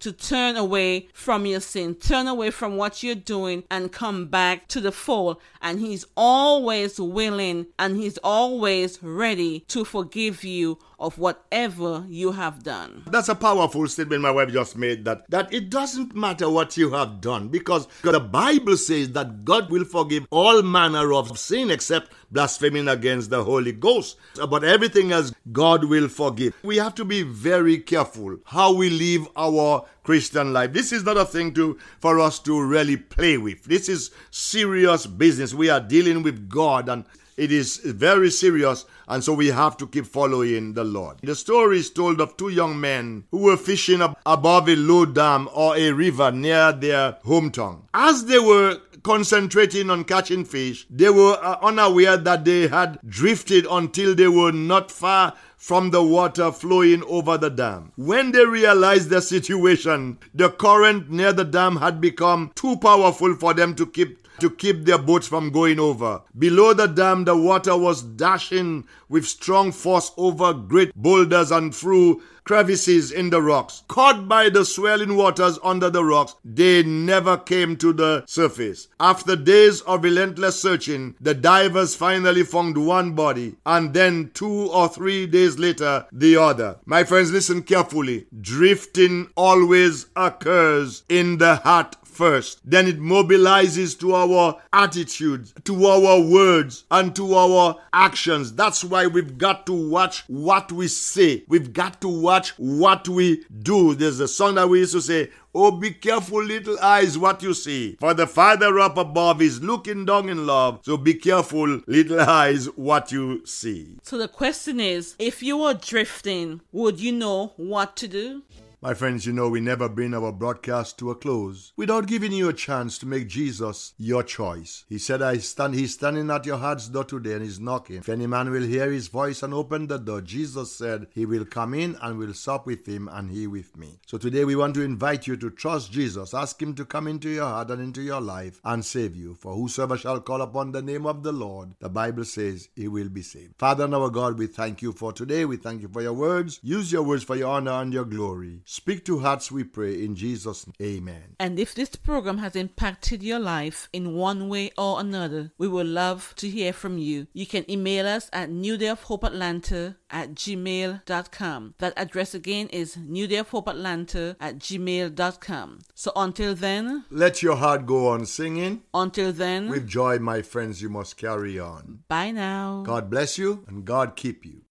to 0.00 0.12
turn 0.12 0.56
away 0.56 1.08
from 1.12 1.44
your 1.44 1.60
sin, 1.60 1.94
turn 1.94 2.26
away 2.26 2.50
from 2.50 2.76
what 2.76 3.02
you're 3.02 3.14
doing 3.14 3.64
and 3.70 3.92
come 3.92 4.26
back 4.26 4.68
to 4.68 4.80
the 4.80 4.92
fold. 4.92 5.36
And 5.60 5.80
he's 5.80 6.06
always 6.16 6.98
willing 6.98 7.66
and 7.78 7.96
he's 7.96 8.18
always 8.18 9.02
ready 9.02 9.60
to 9.68 9.84
forgive 9.84 10.44
you 10.44 10.78
of 10.98 11.18
whatever 11.18 12.04
you 12.08 12.32
have 12.32 12.62
done. 12.62 13.02
That's 13.06 13.28
a 13.28 13.34
powerful 13.34 13.86
statement 13.88 14.22
my 14.22 14.30
wife 14.30 14.50
just 14.50 14.76
made 14.76 15.04
that 15.04 15.28
that 15.30 15.52
it 15.52 15.70
doesn't 15.70 16.14
matter 16.14 16.48
what 16.48 16.76
you 16.76 16.90
have 16.90 17.20
done 17.20 17.48
because 17.48 17.86
the 18.02 18.20
Bible 18.20 18.76
says 18.76 19.12
that 19.12 19.44
God 19.44 19.70
will 19.70 19.84
forgive 19.84 20.26
all 20.30 20.62
manner 20.62 21.12
of 21.12 21.38
sin 21.38 21.70
except 21.70 22.12
blaspheming 22.30 22.88
against 22.88 23.30
the 23.30 23.44
Holy 23.44 23.72
Ghost. 23.72 24.16
But 24.48 24.64
everything 24.64 25.12
else 25.12 25.32
God 25.52 25.84
will 25.84 26.08
forgive. 26.08 26.54
We 26.62 26.76
have 26.76 26.94
to 26.96 27.04
be 27.04 27.22
very 27.22 27.78
careful 27.78 28.38
how 28.44 28.74
we 28.74 28.90
live 28.90 29.28
our 29.36 29.84
Christian 30.02 30.52
life. 30.52 30.72
This 30.72 30.92
is 30.92 31.04
not 31.04 31.16
a 31.16 31.24
thing 31.24 31.52
to 31.54 31.78
for 31.98 32.20
us 32.20 32.38
to 32.40 32.60
really 32.62 32.96
play 32.96 33.36
with. 33.38 33.64
This 33.64 33.88
is 33.88 34.10
serious 34.30 35.06
business. 35.06 35.52
We 35.52 35.68
are 35.68 35.80
dealing 35.80 36.22
with 36.22 36.48
God 36.48 36.88
and 36.88 37.04
it 37.36 37.52
is 37.52 37.78
very 37.78 38.30
serious, 38.30 38.86
and 39.08 39.22
so 39.22 39.34
we 39.34 39.48
have 39.48 39.76
to 39.78 39.86
keep 39.86 40.06
following 40.06 40.72
the 40.74 40.84
Lord. 40.84 41.18
The 41.22 41.34
story 41.34 41.78
is 41.78 41.90
told 41.90 42.20
of 42.20 42.36
two 42.36 42.48
young 42.48 42.80
men 42.80 43.24
who 43.30 43.38
were 43.38 43.56
fishing 43.56 44.00
above 44.24 44.68
a 44.68 44.76
low 44.76 45.04
dam 45.06 45.48
or 45.52 45.76
a 45.76 45.92
river 45.92 46.30
near 46.32 46.72
their 46.72 47.12
hometown. 47.24 47.82
As 47.92 48.24
they 48.24 48.38
were 48.38 48.80
concentrating 49.02 49.88
on 49.88 50.02
catching 50.04 50.44
fish, 50.44 50.86
they 50.90 51.10
were 51.10 51.38
uh, 51.42 51.58
unaware 51.62 52.16
that 52.16 52.44
they 52.44 52.66
had 52.66 52.98
drifted 53.06 53.66
until 53.70 54.14
they 54.14 54.28
were 54.28 54.50
not 54.50 54.90
far 54.90 55.32
from 55.56 55.90
the 55.90 56.02
water 56.02 56.50
flowing 56.50 57.02
over 57.04 57.38
the 57.38 57.50
dam. 57.50 57.92
When 57.96 58.32
they 58.32 58.44
realized 58.44 59.08
the 59.10 59.20
situation, 59.22 60.18
the 60.34 60.50
current 60.50 61.10
near 61.10 61.32
the 61.32 61.44
dam 61.44 61.76
had 61.76 62.00
become 62.00 62.50
too 62.54 62.76
powerful 62.76 63.34
for 63.36 63.54
them 63.54 63.74
to 63.76 63.86
keep 63.86 64.25
to 64.40 64.50
keep 64.50 64.84
their 64.84 64.98
boats 64.98 65.26
from 65.26 65.50
going 65.50 65.78
over. 65.78 66.22
Below 66.38 66.74
the 66.74 66.86
dam, 66.86 67.24
the 67.24 67.36
water 67.36 67.76
was 67.76 68.02
dashing 68.02 68.86
with 69.08 69.26
strong 69.26 69.72
force 69.72 70.12
over 70.16 70.52
great 70.52 70.94
boulders 70.94 71.50
and 71.50 71.74
through 71.74 72.22
crevices 72.46 73.10
in 73.10 73.28
the 73.30 73.42
rocks. 73.42 73.82
Caught 73.88 74.28
by 74.28 74.48
the 74.48 74.64
swelling 74.64 75.16
waters 75.16 75.58
under 75.64 75.90
the 75.90 76.04
rocks, 76.04 76.36
they 76.44 76.82
never 76.82 77.36
came 77.36 77.76
to 77.76 77.92
the 77.92 78.24
surface. 78.26 78.88
After 79.00 79.34
days 79.34 79.80
of 79.82 80.04
relentless 80.04 80.60
searching, 80.60 81.16
the 81.20 81.34
divers 81.34 81.96
finally 81.96 82.44
found 82.44 82.78
one 82.78 83.12
body, 83.12 83.56
and 83.66 83.92
then 83.92 84.30
two 84.32 84.70
or 84.70 84.88
three 84.88 85.26
days 85.26 85.58
later, 85.58 86.06
the 86.12 86.36
other. 86.36 86.78
My 86.86 87.02
friends, 87.02 87.32
listen 87.32 87.62
carefully. 87.62 88.26
Drifting 88.40 89.28
always 89.36 90.06
occurs 90.14 91.02
in 91.08 91.38
the 91.38 91.56
heart 91.56 91.96
first. 92.16 92.60
Then 92.64 92.86
it 92.86 92.98
mobilizes 92.98 93.98
to 94.00 94.14
our 94.14 94.60
attitudes, 94.72 95.54
to 95.64 95.86
our 95.86 96.20
words, 96.20 96.84
and 96.90 97.14
to 97.16 97.34
our 97.34 97.76
actions. 97.92 98.52
That's 98.54 98.82
why 98.82 99.06
we've 99.06 99.36
got 99.36 99.66
to 99.66 99.72
watch 99.72 100.24
what 100.28 100.72
we 100.72 100.88
say. 100.88 101.44
We've 101.48 101.72
got 101.72 102.00
to 102.00 102.08
watch 102.08 102.50
what 102.58 103.08
we 103.08 103.44
do. 103.62 103.94
There's 103.94 104.20
a 104.20 104.28
song 104.28 104.54
that 104.54 104.68
we 104.68 104.80
used 104.80 104.92
to 104.92 105.00
say, 105.00 105.30
Oh, 105.58 105.70
be 105.70 105.90
careful, 105.90 106.42
little 106.42 106.78
eyes, 106.80 107.16
what 107.16 107.42
you 107.42 107.54
see. 107.54 107.96
For 107.98 108.12
the 108.12 108.26
Father 108.26 108.78
up 108.78 108.98
above 108.98 109.40
is 109.40 109.62
looking 109.62 110.04
down 110.04 110.28
in 110.28 110.46
love. 110.46 110.80
So 110.82 110.98
be 110.98 111.14
careful, 111.14 111.80
little 111.86 112.20
eyes, 112.20 112.66
what 112.76 113.10
you 113.10 113.46
see. 113.46 113.96
So 114.02 114.18
the 114.18 114.28
question 114.28 114.80
is 114.80 115.16
if 115.18 115.42
you 115.42 115.56
were 115.56 115.72
drifting, 115.72 116.60
would 116.72 117.00
you 117.00 117.12
know 117.12 117.54
what 117.56 117.96
to 117.96 118.06
do? 118.06 118.42
My 118.82 118.92
friends, 118.92 119.24
you 119.24 119.32
know 119.32 119.48
we 119.48 119.62
never 119.62 119.88
bring 119.88 120.12
our 120.12 120.30
broadcast 120.30 120.98
to 120.98 121.10
a 121.10 121.14
close 121.14 121.72
without 121.78 122.06
giving 122.06 122.30
you 122.30 122.50
a 122.50 122.52
chance 122.52 122.98
to 122.98 123.06
make 123.06 123.26
Jesus 123.26 123.94
your 123.96 124.22
choice. 124.22 124.84
He 124.86 124.98
said, 124.98 125.22
I 125.22 125.38
stand, 125.38 125.74
he's 125.74 125.94
standing 125.94 126.30
at 126.30 126.44
your 126.44 126.58
heart's 126.58 126.86
door 126.88 127.04
today 127.04 127.32
and 127.32 127.42
he's 127.42 127.58
knocking. 127.58 127.96
If 127.96 128.10
any 128.10 128.26
man 128.26 128.50
will 128.50 128.62
hear 128.62 128.92
his 128.92 129.08
voice 129.08 129.42
and 129.42 129.54
open 129.54 129.86
the 129.86 129.96
door, 129.96 130.20
Jesus 130.20 130.76
said 130.76 131.06
he 131.10 131.24
will 131.24 131.46
come 131.46 131.72
in 131.72 131.96
and 132.02 132.18
will 132.18 132.34
sup 132.34 132.66
with 132.66 132.86
him 132.86 133.08
and 133.10 133.30
he 133.30 133.46
with 133.46 133.78
me. 133.78 133.98
So 134.06 134.18
today 134.18 134.44
we 134.44 134.56
want 134.56 134.74
to 134.74 134.82
invite 134.82 135.26
you 135.26 135.38
to 135.38 135.50
trust 135.50 135.90
Jesus. 135.90 136.34
Ask 136.34 136.60
him 136.60 136.74
to 136.74 136.84
come 136.84 137.08
into 137.08 137.30
your 137.30 137.46
heart 137.46 137.70
and 137.70 137.80
into 137.80 138.02
your 138.02 138.20
life 138.20 138.60
and 138.62 138.84
save 138.84 139.16
you. 139.16 139.36
For 139.36 139.54
whosoever 139.54 139.96
shall 139.96 140.20
call 140.20 140.42
upon 140.42 140.72
the 140.72 140.82
name 140.82 141.06
of 141.06 141.22
the 141.22 141.32
Lord, 141.32 141.70
the 141.80 141.88
Bible 141.88 142.26
says 142.26 142.68
he 142.76 142.88
will 142.88 143.08
be 143.08 143.22
saved. 143.22 143.54
Father 143.56 143.84
and 143.84 143.94
our 143.94 144.10
God, 144.10 144.38
we 144.38 144.46
thank 144.46 144.82
you 144.82 144.92
for 144.92 145.14
today. 145.14 145.46
We 145.46 145.56
thank 145.56 145.80
you 145.80 145.88
for 145.88 146.02
your 146.02 146.12
words. 146.12 146.60
Use 146.62 146.92
your 146.92 147.04
words 147.04 147.24
for 147.24 147.36
your 147.36 147.48
honor 147.48 147.72
and 147.72 147.90
your 147.90 148.04
glory. 148.04 148.60
Speak 148.68 149.04
to 149.04 149.20
hearts, 149.20 149.52
we 149.52 149.62
pray, 149.62 150.04
in 150.04 150.16
Jesus' 150.16 150.66
name. 150.66 150.74
Amen. 150.98 151.36
And 151.38 151.56
if 151.56 151.72
this 151.72 151.90
program 151.94 152.38
has 152.38 152.56
impacted 152.56 153.22
your 153.22 153.38
life 153.38 153.88
in 153.92 154.14
one 154.16 154.48
way 154.48 154.72
or 154.76 154.98
another, 154.98 155.52
we 155.56 155.68
would 155.68 155.86
love 155.86 156.34
to 156.38 156.48
hear 156.50 156.72
from 156.72 156.98
you. 156.98 157.28
You 157.32 157.46
can 157.46 157.64
email 157.70 158.08
us 158.08 158.28
at 158.32 158.50
New 158.50 158.76
Day 158.76 158.88
of 158.88 159.04
Hope 159.04 159.22
Atlanta 159.22 159.94
at 160.10 160.34
gmail.com. 160.34 161.74
That 161.78 161.92
address 161.96 162.34
again 162.34 162.66
is 162.70 162.96
New 162.96 163.28
Day 163.28 163.36
of 163.36 163.50
Hope 163.50 163.68
Atlanta 163.68 164.36
at 164.40 164.58
gmail.com. 164.58 165.78
So 165.94 166.10
until 166.16 166.56
then, 166.56 167.04
Let 167.08 167.44
your 167.44 167.56
heart 167.56 167.86
go 167.86 168.08
on 168.08 168.26
singing. 168.26 168.82
until 168.92 169.32
then, 169.32 169.68
With 169.68 169.86
joy, 169.86 170.18
my 170.18 170.42
friends, 170.42 170.82
you 170.82 170.88
must 170.88 171.16
carry 171.16 171.56
on. 171.60 172.00
bye 172.08 172.32
now. 172.32 172.82
God 172.84 173.10
bless 173.10 173.38
you 173.38 173.64
and 173.68 173.84
God 173.84 174.16
keep 174.16 174.44
you. 174.44 174.62